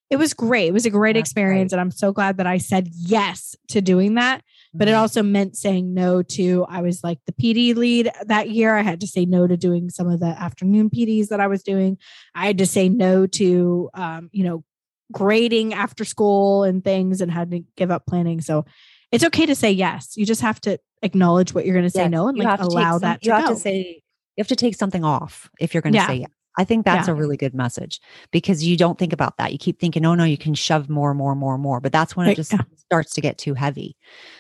it 0.10 0.18
was 0.18 0.34
great. 0.34 0.68
It 0.68 0.74
was 0.74 0.86
a 0.86 0.90
great 0.92 1.14
That's 1.16 1.28
experience. 1.30 1.72
And 1.72 1.82
I'm 1.82 1.92
so 1.92 2.12
glad 2.12 2.38
that 2.38 2.46
I 2.48 2.60
said 2.60 2.90
yes 2.94 3.56
to 3.70 3.82
doing 3.82 4.16
that. 4.16 4.42
But 4.74 4.88
it 4.88 4.92
Mhm. 4.92 5.00
also 5.00 5.24
meant 5.24 5.56
saying 5.58 5.94
no 5.94 6.22
to, 6.22 6.66
I 6.70 6.82
was 6.82 7.04
like 7.04 7.20
the 7.26 7.32
PD 7.34 7.74
lead 7.74 8.12
that 8.26 8.50
year. 8.50 8.76
I 8.76 8.82
had 8.84 9.00
to 9.02 9.08
say 9.08 9.26
no 9.26 9.48
to 9.48 9.58
doing 9.58 9.90
some 9.90 10.08
of 10.10 10.20
the 10.20 10.28
afternoon 10.28 10.90
PDs 10.90 11.30
that 11.30 11.40
I 11.40 11.48
was 11.48 11.64
doing. 11.64 11.98
I 12.36 12.46
had 12.46 12.58
to 12.60 12.66
say 12.66 12.88
no 12.90 13.26
to, 13.26 13.90
um, 13.94 14.30
you 14.32 14.44
know, 14.44 14.64
grading 15.12 15.74
after 15.74 16.04
school 16.06 16.64
and 16.64 16.84
things 16.84 17.22
and 17.22 17.32
had 17.32 17.52
to 17.52 17.62
give 17.78 17.90
up 17.92 18.06
planning. 18.06 18.42
So 18.42 18.66
it's 19.12 19.24
okay 19.24 19.46
to 19.46 19.56
say 19.56 19.72
yes. 19.72 20.14
You 20.18 20.26
just 20.26 20.42
have 20.42 20.60
to 20.62 20.78
acknowledge 21.02 21.54
what 21.54 21.66
you're 21.66 21.76
going 21.76 21.86
to 21.86 21.90
say 21.92 22.02
Yes, 22.04 22.12
no 22.12 22.28
and 22.28 22.38
you 22.38 22.44
like 22.44 22.52
have 22.52 22.60
to 22.60 22.66
take 22.70 22.78
allow 22.78 22.92
some- 22.94 23.02
that 23.02 23.22
to 23.22 23.28
you 23.28 23.34
have 23.34 23.48
go. 23.48 23.54
to 23.54 23.60
say 23.60 24.02
you 24.36 24.42
have 24.42 24.48
to 24.50 24.56
take 24.56 24.76
something 24.76 25.04
off 25.04 25.50
if 25.60 25.74
you're 25.74 25.82
going 25.82 25.94
to 25.94 26.00
Yeah. 26.00 26.08
say 26.08 26.16
yes. 26.16 26.30
I 26.58 26.64
think 26.64 26.86
that's 26.86 27.08
Yeah. 27.08 27.14
a 27.14 27.18
really 27.18 27.36
good 27.36 27.54
message 27.54 28.00
because 28.32 28.64
you 28.64 28.78
don't 28.78 28.98
think 28.98 29.12
about 29.12 29.38
that. 29.38 29.52
You 29.52 29.58
keep 29.58 29.80
thinking, 29.80 30.06
oh 30.06 30.16
no, 30.16 30.24
you 30.24 30.38
can 30.38 30.54
shove 30.54 30.90
more, 30.90 31.14
more, 31.14 31.36
more, 31.36 31.58
more. 31.58 31.82
But 31.82 31.92
that's 31.92 32.16
when 32.16 32.28
it 32.28 32.36
just 32.36 32.54
yeah. 32.54 32.62
starts 32.78 33.14
to 33.16 33.22
get 33.22 33.38
too 33.38 33.54
heavy. 33.56 33.98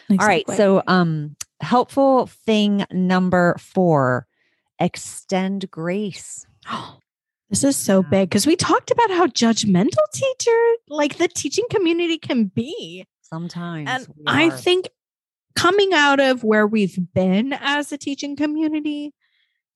All 0.10 0.18
right. 0.18 0.46
So 0.56 0.82
um 0.88 1.36
helpful 1.62 2.28
thing 2.28 2.86
number 2.92 3.56
four, 3.60 4.28
extend 4.80 5.70
grace. 5.72 6.46
This 7.52 7.64
is 7.64 7.78
so 7.78 8.02
big 8.02 8.28
because 8.30 8.48
we 8.48 8.56
talked 8.56 8.90
about 8.90 9.12
how 9.12 9.28
judgmental 9.28 10.04
teacher, 10.12 10.60
like 10.90 11.18
the 11.18 11.28
teaching 11.28 11.66
community 11.70 12.18
can 12.18 12.46
be. 12.46 13.06
Sometimes 13.22 13.88
And 13.88 14.08
I 14.26 14.50
think 14.50 14.90
coming 15.56 15.94
out 15.94 16.20
of 16.20 16.44
where 16.44 16.66
we've 16.66 16.98
been 17.14 17.54
as 17.54 17.92
a 17.92 18.00
teaching 18.00 18.36
community, 18.36 19.14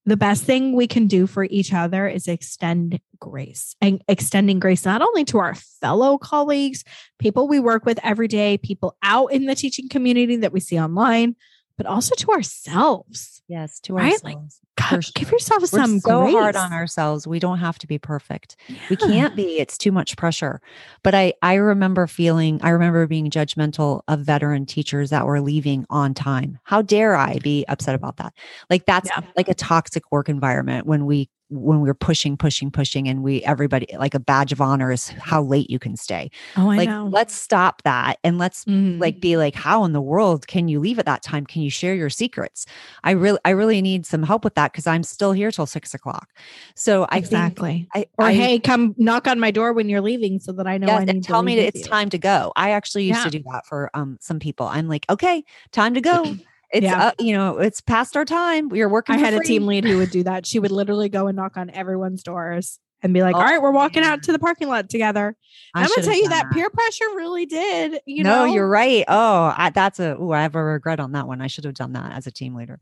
the 0.09 0.17
best 0.17 0.43
thing 0.43 0.73
we 0.73 0.87
can 0.87 1.07
do 1.07 1.27
for 1.27 1.45
each 1.45 1.73
other 1.73 2.07
is 2.07 2.27
extend 2.27 2.99
grace 3.19 3.75
and 3.81 4.01
extending 4.07 4.59
grace 4.59 4.85
not 4.85 5.01
only 5.01 5.25
to 5.25 5.39
our 5.39 5.55
fellow 5.55 6.17
colleagues, 6.17 6.83
people 7.17 7.47
we 7.47 7.59
work 7.59 7.85
with 7.85 7.99
every 8.03 8.27
day, 8.27 8.57
people 8.57 8.95
out 9.03 9.27
in 9.27 9.45
the 9.45 9.55
teaching 9.55 9.89
community 9.89 10.35
that 10.37 10.53
we 10.53 10.59
see 10.59 10.79
online, 10.79 11.35
but 11.77 11.85
also 11.85 12.15
to 12.15 12.31
ourselves. 12.31 13.41
yes, 13.47 13.79
to 13.81 13.93
right? 13.93 14.13
Ourselves. 14.13 14.59
God, 14.59 14.68
Give 15.15 15.31
yourself 15.31 15.61
We're 15.61 15.67
some 15.67 15.99
so 15.99 16.21
grace. 16.21 16.33
hard 16.33 16.55
on 16.55 16.73
ourselves. 16.73 17.27
We 17.27 17.39
don't 17.39 17.59
have 17.59 17.77
to 17.79 17.87
be 17.87 17.97
perfect. 17.97 18.55
We 18.89 18.95
can't 18.95 19.35
be. 19.35 19.59
It's 19.59 19.77
too 19.77 19.91
much 19.91 20.17
pressure. 20.17 20.61
But 21.03 21.15
I 21.15 21.33
I 21.41 21.55
remember 21.55 22.07
feeling 22.07 22.59
I 22.63 22.69
remember 22.69 23.05
being 23.07 23.29
judgmental 23.29 24.01
of 24.07 24.21
veteran 24.21 24.65
teachers 24.65 25.09
that 25.11 25.25
were 25.25 25.41
leaving 25.41 25.85
on 25.89 26.13
time. 26.13 26.59
How 26.63 26.81
dare 26.81 27.15
I 27.15 27.39
be 27.39 27.65
upset 27.67 27.95
about 27.95 28.17
that? 28.17 28.33
Like 28.69 28.85
that's 28.85 29.09
Yeah. 29.09 29.21
like 29.37 29.47
a 29.49 29.53
toxic 29.55 30.11
work 30.11 30.29
environment 30.29 30.85
when 30.85 31.05
we 31.05 31.29
when 31.49 31.81
we 31.81 31.87
were 31.89 31.93
pushing, 31.95 32.37
pushing, 32.37 32.71
pushing, 32.71 33.07
and 33.07 33.23
we 33.23 33.43
everybody 33.43 33.87
like 33.97 34.13
a 34.13 34.19
badge 34.19 34.51
of 34.51 34.61
honor 34.61 34.91
is 34.91 35.09
how 35.09 35.41
late 35.41 35.69
you 35.69 35.79
can 35.79 35.95
stay. 35.95 36.29
Oh, 36.57 36.69
I 36.71 36.77
like, 36.77 36.89
know. 36.89 37.09
let's 37.11 37.33
stop 37.33 37.81
that 37.83 38.19
and 38.23 38.37
let's 38.37 38.65
Mhm. 38.65 38.99
like 38.99 39.19
be 39.19 39.35
like, 39.37 39.55
how 39.55 39.83
in 39.83 39.93
the 39.93 40.01
world 40.01 40.47
can 40.47 40.67
you 40.67 40.79
leave 40.79 40.99
at 40.99 41.05
that 41.05 41.23
time? 41.23 41.45
Can 41.45 41.61
you 41.61 41.69
share 41.69 41.95
your 41.95 42.09
secrets? 42.09 42.65
I 43.03 43.11
really, 43.11 43.39
I 43.45 43.49
really 43.51 43.81
need 43.81 44.05
some 44.05 44.23
help 44.23 44.43
with 44.43 44.55
that 44.55 44.71
because 44.71 44.87
I'm 44.87 45.03
still 45.03 45.31
here 45.31 45.51
till 45.51 45.65
six 45.65 45.93
o'clock. 45.93 46.29
So 46.75 47.03
I 47.09 47.21
think 47.21 47.25
exactly. 47.25 47.87
I, 47.95 48.05
or 48.17 48.25
I- 48.25 48.33
hey, 48.33 48.59
come 48.59 48.93
knock 48.97 49.27
on 49.27 49.39
my 49.39 49.51
door 49.51 49.73
when 49.73 49.89
you're 49.89 50.01
leaving 50.01 50.39
so 50.39 50.51
that 50.53 50.67
I 50.67 50.77
know 50.77 50.87
Yes, 50.87 51.01
I 51.01 51.05
need 51.05 51.11
and 51.11 51.23
to 51.23 51.27
tell 51.27 51.43
me 51.43 51.57
it's 51.57 51.79
you. 51.79 51.85
time 51.85 52.09
to 52.09 52.17
go. 52.17 52.51
I 52.55 52.71
actually 52.71 53.05
used 53.05 53.19
Yeah. 53.19 53.23
to 53.29 53.37
do 53.39 53.43
that 53.51 53.65
for 53.65 53.89
um 53.93 54.17
some 54.21 54.39
people. 54.39 54.67
I'm 54.67 54.87
like, 54.87 55.05
okay, 55.09 55.43
time 55.71 55.93
to 55.95 56.01
go. 56.01 56.35
It's 56.71 56.83
Yeah. 56.83 57.07
uh, 57.07 57.11
you 57.19 57.33
know, 57.33 57.57
it's 57.57 57.81
past 57.81 58.15
our 58.15 58.25
time. 58.25 58.69
We 58.69 58.81
are 58.81 58.89
working. 58.89 59.15
I 59.15 59.17
had 59.19 59.33
a 59.33 59.39
team 59.39 59.65
lead 59.65 59.85
who 59.85 59.97
would 59.97 60.11
do 60.11 60.23
that. 60.23 60.45
She 60.45 60.59
would 60.59 60.71
literally 60.71 61.09
go 61.09 61.27
and 61.27 61.35
knock 61.35 61.57
on 61.57 61.69
everyone's 61.71 62.21
doors 62.23 62.79
and 63.01 63.13
be 63.13 63.21
like, 63.21 63.35
Oh, 63.35 63.39
"All 63.39 63.45
right, 63.45 63.61
we're 63.61 63.71
walking 63.71 64.01
man. 64.01 64.11
out 64.11 64.23
to 64.23 64.31
the 64.31 64.39
parking 64.39 64.67
lot 64.67 64.89
together." 64.89 65.35
I 65.73 65.81
I'm 65.83 65.89
gonna 65.89 66.03
tell 66.03 66.13
you 66.15 66.23
done 66.29 66.31
that, 66.31 66.51
peer 66.51 66.69
pressure 66.69 67.05
really 67.15 67.45
did. 67.45 68.01
You 68.05 68.23
no, 68.23 68.45
know, 68.45 68.53
you're 68.53 68.67
right. 68.69 69.03
Oh, 69.07 69.53
I, 69.57 69.71
that's 69.71 69.99
a. 69.99 70.15
Oh, 70.17 70.31
I 70.31 70.41
have 70.43 70.55
a 70.55 70.63
regret 70.63 70.99
on 70.99 71.13
that 71.13 71.27
one. 71.27 71.41
I 71.41 71.47
should 71.47 71.63
have 71.63 71.73
done 71.75 71.93
that 71.93 72.11
as 72.11 72.27
a 72.27 72.31
team 72.31 72.55
leader. 72.55 72.79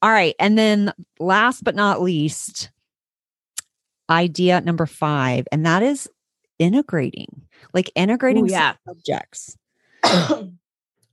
All 0.00 0.10
right, 0.10 0.34
and 0.38 0.56
then 0.56 0.92
last 1.18 1.64
but 1.64 1.74
not 1.74 2.00
least, 2.00 2.70
idea 4.08 4.60
number 4.60 4.86
five, 4.86 5.46
and 5.52 5.66
that 5.66 5.82
is 5.82 6.08
integrating, 6.58 7.42
like 7.74 7.90
integrating 7.94 8.44
Ooh, 8.46 8.50
yeah. 8.52 8.74
subjects. 8.86 9.56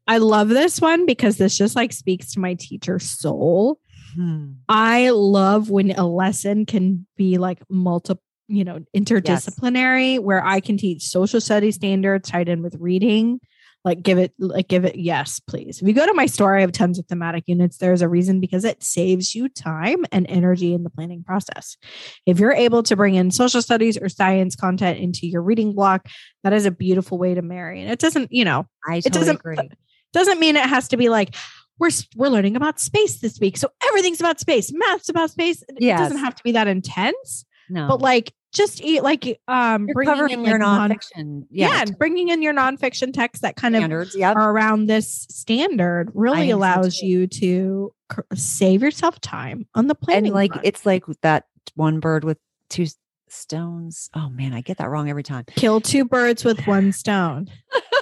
I 0.07 0.17
love 0.17 0.49
this 0.49 0.79
one 0.79 1.05
because 1.05 1.37
this 1.37 1.57
just 1.57 1.75
like 1.75 1.91
speaks 1.91 2.33
to 2.33 2.39
my 2.39 2.53
teacher 2.53 2.99
soul. 2.99 3.79
Hmm. 4.15 4.53
I 4.69 5.09
love 5.09 5.69
when 5.69 5.91
a 5.91 6.05
lesson 6.05 6.65
can 6.65 7.05
be 7.17 7.37
like 7.37 7.59
multiple, 7.69 8.23
you 8.47 8.63
know, 8.63 8.79
interdisciplinary, 8.95 10.19
where 10.19 10.45
I 10.45 10.59
can 10.59 10.77
teach 10.77 11.03
social 11.03 11.41
studies 11.41 11.75
standards 11.75 12.29
tied 12.29 12.49
in 12.49 12.61
with 12.61 12.75
reading. 12.79 13.39
Like 13.83 14.01
give 14.01 14.17
it, 14.17 14.33
like 14.39 14.67
give 14.67 14.83
it, 14.83 14.95
yes, 14.95 15.39
please. 15.39 15.79
If 15.79 15.87
you 15.87 15.93
go 15.93 16.07
to 16.07 16.13
my 16.15 16.25
store, 16.25 16.57
I 16.57 16.61
have 16.61 16.71
tons 16.71 16.97
of 16.97 17.05
thematic 17.05 17.43
units. 17.45 17.77
There's 17.77 18.01
a 18.01 18.09
reason 18.09 18.39
because 18.39 18.65
it 18.65 18.81
saves 18.81 19.35
you 19.35 19.47
time 19.47 20.05
and 20.11 20.25
energy 20.27 20.73
in 20.73 20.83
the 20.83 20.89
planning 20.89 21.23
process. 21.23 21.77
If 22.25 22.39
you're 22.39 22.51
able 22.51 22.81
to 22.81 22.95
bring 22.95 23.13
in 23.13 23.29
social 23.29 23.61
studies 23.61 23.95
or 23.95 24.09
science 24.09 24.55
content 24.55 24.97
into 24.97 25.27
your 25.27 25.43
reading 25.43 25.75
block, 25.75 26.07
that 26.43 26.51
is 26.51 26.65
a 26.65 26.71
beautiful 26.71 27.19
way 27.19 27.35
to 27.35 27.43
marry. 27.43 27.79
And 27.79 27.91
it 27.91 27.99
doesn't, 27.99 28.31
you 28.31 28.43
know, 28.43 28.65
I 28.87 28.97
it 28.97 29.03
totally 29.03 29.19
doesn't 29.19 29.35
agree. 29.35 29.69
Doesn't 30.15 30.39
mean 30.39 30.56
it 30.56 30.65
has 30.65 30.88
to 30.88 30.97
be 30.97 31.10
like 31.10 31.36
we're 31.78 31.91
we're 32.15 32.30
learning 32.30 32.56
about 32.56 32.80
space 32.80 33.19
this 33.19 33.38
week 33.39 33.58
so 33.58 33.67
everything's 33.88 34.19
about 34.19 34.39
space 34.39 34.71
math's 34.73 35.10
about 35.10 35.30
space 35.30 35.62
it 35.67 35.82
doesn't 35.97 36.17
have 36.19 36.34
to 36.34 36.41
be 36.43 36.54
that 36.54 36.67
intense 36.67 37.45
No, 37.69 37.88
but 37.88 38.01
like 38.01 38.34
just 38.54 38.82
eat 38.82 39.04
like 39.04 39.39
um 39.49 39.86
you're 39.88 39.93
bringing 39.93 40.13
covering 40.15 40.32
in, 40.32 40.45
your 40.45 40.58
like, 40.60 40.62
non- 40.62 40.89
nonfiction. 40.91 41.43
yeah, 41.51 41.84
Yeah, 41.84 41.86
bringing 41.97 42.30
in 42.30 42.41
your 42.41 42.54
nonfiction 42.54 43.12
texts 43.13 43.41
that 43.41 43.58
kind 43.58 43.75
of. 43.75 43.82
Yep. 44.15 44.36
are 44.38 44.49
around 44.51 44.86
this 44.88 45.28
standard 45.30 46.10
really 46.13 46.49
so 46.51 46.56
allows 46.56 47.01
you 47.01 47.28
to 47.28 47.93
cr- 48.08 48.21
save 48.34 48.82
yourself 48.82 49.19
time 49.19 49.67
on 49.75 49.88
the 49.88 49.95
planning 49.95 50.28
and 50.28 50.36
like 50.36 50.54
it's 50.63 50.86
like 50.86 51.04
that 51.23 51.43
one 51.75 51.99
bird 51.99 52.23
with 52.23 52.38
two 52.69 52.86
stones. 53.28 54.10
Oh 54.15 54.30
man, 54.30 54.54
I 54.54 54.62
get 54.62 54.78
that 54.78 54.89
wrong 54.89 55.10
every 55.10 55.23
time. 55.23 55.43
kill 55.58 55.82
two 55.82 56.06
birds 56.06 56.45
with 56.45 56.65
one 56.65 56.93
stone 56.93 57.49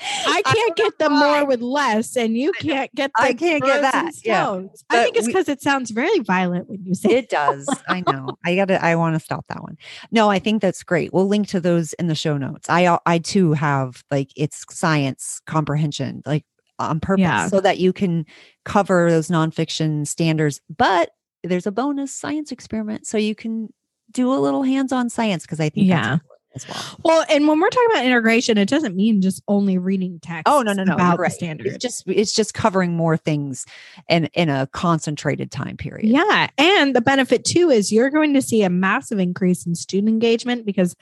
I 0.00 0.42
can't 0.44 0.76
don't 0.76 0.76
get 0.76 0.98
them 0.98 1.12
know 1.14 1.20
why. 1.20 1.38
more 1.40 1.46
with 1.48 1.60
less, 1.60 2.16
and 2.16 2.36
you 2.36 2.52
can't 2.52 2.94
get. 2.94 3.10
The 3.16 3.22
I 3.24 3.32
can't 3.34 3.62
get 3.62 3.82
that, 3.82 4.12
yeah. 4.24 4.60
I 4.90 5.02
think 5.04 5.16
it's 5.16 5.26
because 5.26 5.48
it 5.48 5.60
sounds 5.60 5.90
very 5.90 6.18
violent 6.20 6.68
when 6.68 6.84
you 6.84 6.94
say 6.94 7.10
It 7.10 7.28
does. 7.30 7.68
I 7.88 8.02
know. 8.06 8.36
I 8.44 8.54
got 8.54 8.66
to 8.66 8.84
I 8.84 8.94
want 8.96 9.14
to 9.16 9.20
stop 9.20 9.46
that 9.48 9.62
one. 9.62 9.76
No, 10.10 10.30
I 10.30 10.38
think 10.38 10.62
that's 10.62 10.82
great. 10.82 11.12
We'll 11.12 11.26
link 11.28 11.48
to 11.48 11.60
those 11.60 11.92
in 11.94 12.06
the 12.06 12.14
show 12.14 12.36
notes. 12.36 12.68
I 12.70 12.98
I 13.06 13.18
too 13.18 13.52
have 13.54 14.04
like 14.10 14.30
it's 14.36 14.64
science 14.70 15.40
comprehension 15.46 16.22
like 16.26 16.44
on 16.78 17.00
purpose 17.00 17.22
Yeah. 17.22 17.48
so 17.48 17.60
that 17.60 17.78
you 17.78 17.92
can 17.92 18.24
cover 18.64 19.10
those 19.10 19.28
nonfiction 19.28 20.06
standards, 20.06 20.60
but 20.76 21.10
there's 21.42 21.66
a 21.66 21.72
bonus 21.72 22.12
science 22.12 22.52
experiment 22.52 23.06
so 23.06 23.18
you 23.18 23.34
can 23.34 23.72
do 24.12 24.32
a 24.32 24.38
little 24.38 24.62
hands-on 24.62 25.10
science 25.10 25.42
because 25.44 25.60
I 25.60 25.68
think 25.70 25.86
Yeah. 25.88 25.96
that's 25.96 26.12
important 26.14 26.37
as 26.54 26.68
well. 26.68 26.98
Well, 27.04 27.24
and 27.30 27.46
when 27.46 27.60
we're 27.60 27.68
talking 27.68 27.90
about 27.92 28.04
integration, 28.04 28.58
it 28.58 28.68
doesn't 28.68 28.96
mean 28.96 29.20
just 29.20 29.42
only 29.48 29.78
reading 29.78 30.18
text. 30.22 30.44
Oh 30.46 30.62
no 30.62 30.72
no 30.72 30.84
no! 30.84 30.94
about 30.94 31.18
right. 31.18 31.30
the 31.30 31.34
standards. 31.34 31.74
It's 31.74 31.82
just 31.82 32.04
it's 32.06 32.32
just 32.32 32.54
covering 32.54 32.96
more 32.96 33.16
things 33.16 33.66
in 34.08 34.26
in 34.34 34.48
a 34.48 34.66
concentrated 34.68 35.50
time 35.50 35.76
period. 35.76 36.08
yeah, 36.08 36.48
and 36.58 36.94
the 36.96 37.00
benefit 37.00 37.44
too 37.44 37.70
is 37.70 37.92
you're 37.92 38.10
going 38.10 38.34
to 38.34 38.42
see 38.42 38.62
a 38.62 38.70
massive 38.70 39.18
increase 39.18 39.66
in 39.66 39.74
student 39.74 40.08
engagement 40.08 40.64
because. 40.66 40.94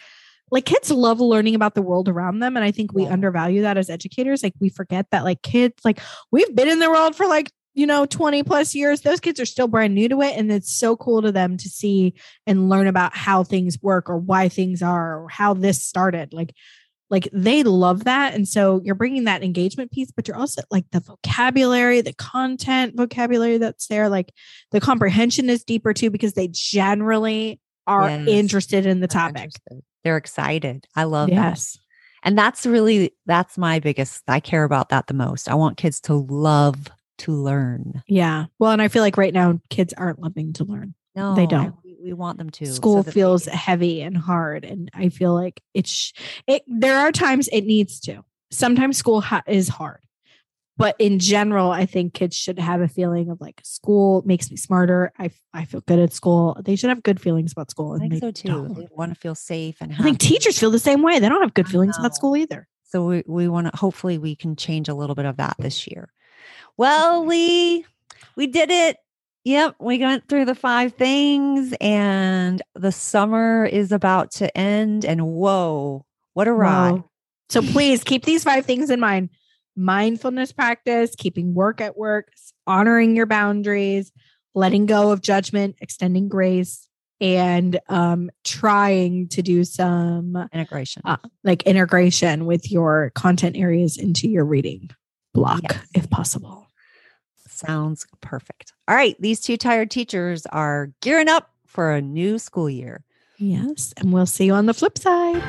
Like 0.52 0.64
kids 0.64 0.92
love 0.92 1.18
learning 1.20 1.56
about 1.56 1.74
the 1.74 1.82
world 1.82 2.08
around 2.08 2.38
them. 2.38 2.56
And 2.56 2.64
I 2.64 2.70
think 2.70 2.92
we 2.92 3.02
Yeah. 3.02 3.12
undervalue 3.12 3.62
that 3.62 3.76
as 3.76 3.90
educators. 3.90 4.44
Like 4.44 4.54
we 4.60 4.68
forget 4.68 5.06
that 5.10 5.24
like 5.24 5.42
kids, 5.42 5.74
like 5.84 5.98
we've 6.30 6.54
been 6.54 6.68
in 6.68 6.78
the 6.78 6.88
world 6.88 7.16
for 7.16 7.26
like, 7.26 7.50
you 7.76 7.86
know, 7.86 8.06
20 8.06 8.42
plus 8.42 8.74
years. 8.74 9.02
Those 9.02 9.20
kids 9.20 9.38
are 9.38 9.46
still 9.46 9.68
brand 9.68 9.94
new 9.94 10.08
to 10.08 10.22
it. 10.22 10.34
And 10.36 10.50
it's 10.50 10.74
so 10.74 10.96
cool 10.96 11.22
to 11.22 11.30
them 11.30 11.58
to 11.58 11.68
see 11.68 12.14
and 12.46 12.68
learn 12.70 12.86
about 12.88 13.14
how 13.14 13.44
things 13.44 13.80
work 13.82 14.08
or 14.10 14.16
why 14.16 14.48
things 14.48 14.82
are 14.82 15.22
or 15.22 15.28
how 15.28 15.54
this 15.54 15.82
started. 15.82 16.32
Like 16.32 16.54
like 17.08 17.28
they 17.32 17.62
love 17.62 18.02
that 18.02 18.34
and 18.34 18.48
so 18.48 18.80
you're 18.82 18.96
bringing 18.96 19.24
that 19.24 19.44
engagement 19.44 19.92
piece 19.92 20.10
but 20.10 20.26
you're 20.26 20.36
also 20.36 20.60
like 20.72 20.84
the 20.90 20.98
vocabulary 20.98 22.00
the 22.00 22.12
content 22.14 22.96
vocabulary 22.96 23.58
that's 23.58 23.86
there 23.86 24.08
like 24.08 24.32
the 24.72 24.80
comprehension 24.80 25.48
is 25.48 25.62
deeper 25.62 25.94
too 25.94 26.10
because 26.10 26.32
they 26.32 26.48
generally 26.50 27.60
are 27.86 28.08
Yes. 28.08 28.28
interested 28.28 28.86
in 28.86 28.98
the 28.98 29.06
They're 29.06 29.22
topic. 29.22 29.50
They're 30.02 30.16
excited. 30.16 30.88
I 30.96 31.04
love 31.04 31.28
that. 31.28 31.34
yes 31.36 31.78
And 32.24 32.36
that's 32.36 32.66
really 32.66 33.12
that's 33.26 33.56
my 33.56 33.78
biggest 33.78 34.24
I 34.26 34.40
care 34.40 34.64
about 34.64 34.88
that 34.88 35.06
the 35.06 35.14
most. 35.14 35.48
I 35.48 35.54
want 35.54 35.76
kids 35.76 36.00
to 36.02 36.14
love 36.14 36.88
to 37.18 37.32
learn. 37.32 38.02
yeah 38.06 38.46
well 38.58 38.72
and 38.72 38.82
i 38.82 38.88
feel 38.88 39.02
like 39.02 39.16
right 39.16 39.34
now 39.34 39.60
kids 39.70 39.92
aren't 39.96 40.20
loving 40.20 40.52
to 40.54 40.64
learn 40.64 40.94
No, 41.14 41.34
They 41.34 41.46
don't. 41.46 41.74
we, 41.84 41.96
we 42.02 42.12
want 42.12 42.38
them 42.38 42.50
to. 42.50 42.66
school 42.66 43.02
they 43.02 43.12
feels 43.12 43.46
heavy 43.46 44.02
and 44.02 44.16
hard 44.16 44.64
and 44.64 44.90
i 44.94 45.08
feel 45.08 45.34
like 45.34 45.60
it's 45.74 46.12
it 46.46 46.62
there 46.66 46.98
are 46.98 47.12
times 47.12 47.48
it 47.48 47.62
needs 47.64 48.00
to 48.00 48.22
sometimes 48.50 48.96
school 48.96 49.20
ha- 49.20 49.42
is 49.46 49.68
hard 49.68 50.00
but 50.76 50.94
in 50.98 51.18
general 51.18 51.70
i 51.70 51.86
think 51.86 52.12
kids 52.14 52.36
should 52.36 52.58
have 52.58 52.80
a 52.80 52.88
feeling 52.88 53.30
of 53.30 53.40
like 53.40 53.60
school 53.64 54.22
makes 54.26 54.50
me 54.50 54.56
smarter 54.56 55.12
i, 55.18 55.30
I 55.54 55.64
feel 55.64 55.80
good 55.80 55.98
at 55.98 56.12
school 56.12 56.56
they 56.64 56.76
should 56.76 56.90
have 56.90 57.02
good 57.02 57.20
feelings 57.20 57.52
about 57.52 57.70
school 57.70 57.94
I 57.94 57.98
think 58.08 58.20
so 58.20 58.30
too. 58.30 58.48
don't. 58.48 58.74
They 58.74 58.88
want 58.92 59.12
to 59.14 59.18
feel 59.20 59.34
safe 59.34 59.78
and 59.80 59.92
i 59.94 60.02
think 60.02 60.18
teachers 60.18 60.58
feel 60.58 60.70
the 60.70 60.78
same 60.78 61.02
way 61.02 61.18
they 61.18 61.28
don't 61.28 61.42
have 61.42 61.54
good 61.54 61.68
feelings 61.68 61.98
about 61.98 62.14
school 62.14 62.36
either 62.36 62.68
So 62.84 63.04
we, 63.04 63.24
we 63.26 63.48
want 63.48 63.66
to 63.72 63.76
hopefully 63.76 64.18
we 64.18 64.36
can 64.36 64.54
change 64.54 64.88
a 64.88 64.94
little 64.94 65.16
bit 65.16 65.24
of 65.26 65.38
that 65.38 65.56
this 65.58 65.86
year. 65.88 66.08
Well, 66.76 67.24
Lee, 67.26 67.84
we 68.36 68.46
did 68.46 68.70
it. 68.70 68.96
Yep, 69.44 69.76
we 69.78 69.98
went 69.98 70.28
through 70.28 70.44
the 70.46 70.56
five 70.56 70.94
things 70.94 71.72
and 71.80 72.60
the 72.74 72.90
summer 72.90 73.64
is 73.64 73.92
about 73.92 74.32
to 74.32 74.56
end 74.58 75.04
and 75.04 75.24
whoa, 75.24 76.04
what 76.34 76.48
a 76.48 76.52
ride. 76.52 76.90
Wow. 76.94 77.10
so 77.48 77.62
please 77.62 78.02
keep 78.02 78.24
these 78.24 78.42
five 78.42 78.66
things 78.66 78.90
in 78.90 78.98
mind 78.98 79.30
mindfulness 79.76 80.52
practice 80.52 81.14
keeping 81.16 81.54
work 81.54 81.80
at 81.82 81.96
work 81.98 82.32
honoring 82.66 83.14
your 83.14 83.26
boundaries 83.26 84.10
letting 84.54 84.86
go 84.86 85.10
of 85.12 85.20
judgment 85.20 85.76
extending 85.82 86.28
grace 86.28 86.88
and 87.20 87.78
um 87.90 88.30
trying 88.42 89.28
to 89.28 89.42
do 89.42 89.64
some 89.64 90.34
Integration. 90.52 91.02
uh, 91.04 91.18
like 91.44 91.62
integration 91.64 92.46
with 92.46 92.70
your 92.72 93.12
content 93.14 93.54
areas 93.56 93.96
into 93.98 94.28
your 94.28 94.44
reading 94.46 94.88
block 95.34 95.60
Yes. 95.62 95.86
if 95.94 96.10
possible 96.10 96.65
Sounds 97.56 98.06
perfect. 98.20 98.72
All 98.88 98.94
right. 98.94 99.16
These 99.20 99.40
two 99.40 99.56
tired 99.56 99.90
teachers 99.90 100.46
are 100.46 100.90
gearing 101.00 101.28
up 101.28 101.50
for 101.66 101.92
a 101.92 102.00
new 102.00 102.38
school 102.38 102.70
year. 102.70 103.04
yes 103.38 103.92
and 103.98 104.12
we'll 104.12 104.24
see 104.26 104.46
you 104.46 104.54
on 104.54 104.64
the 104.66 104.72
flip 104.74 104.96
side 104.96 105.42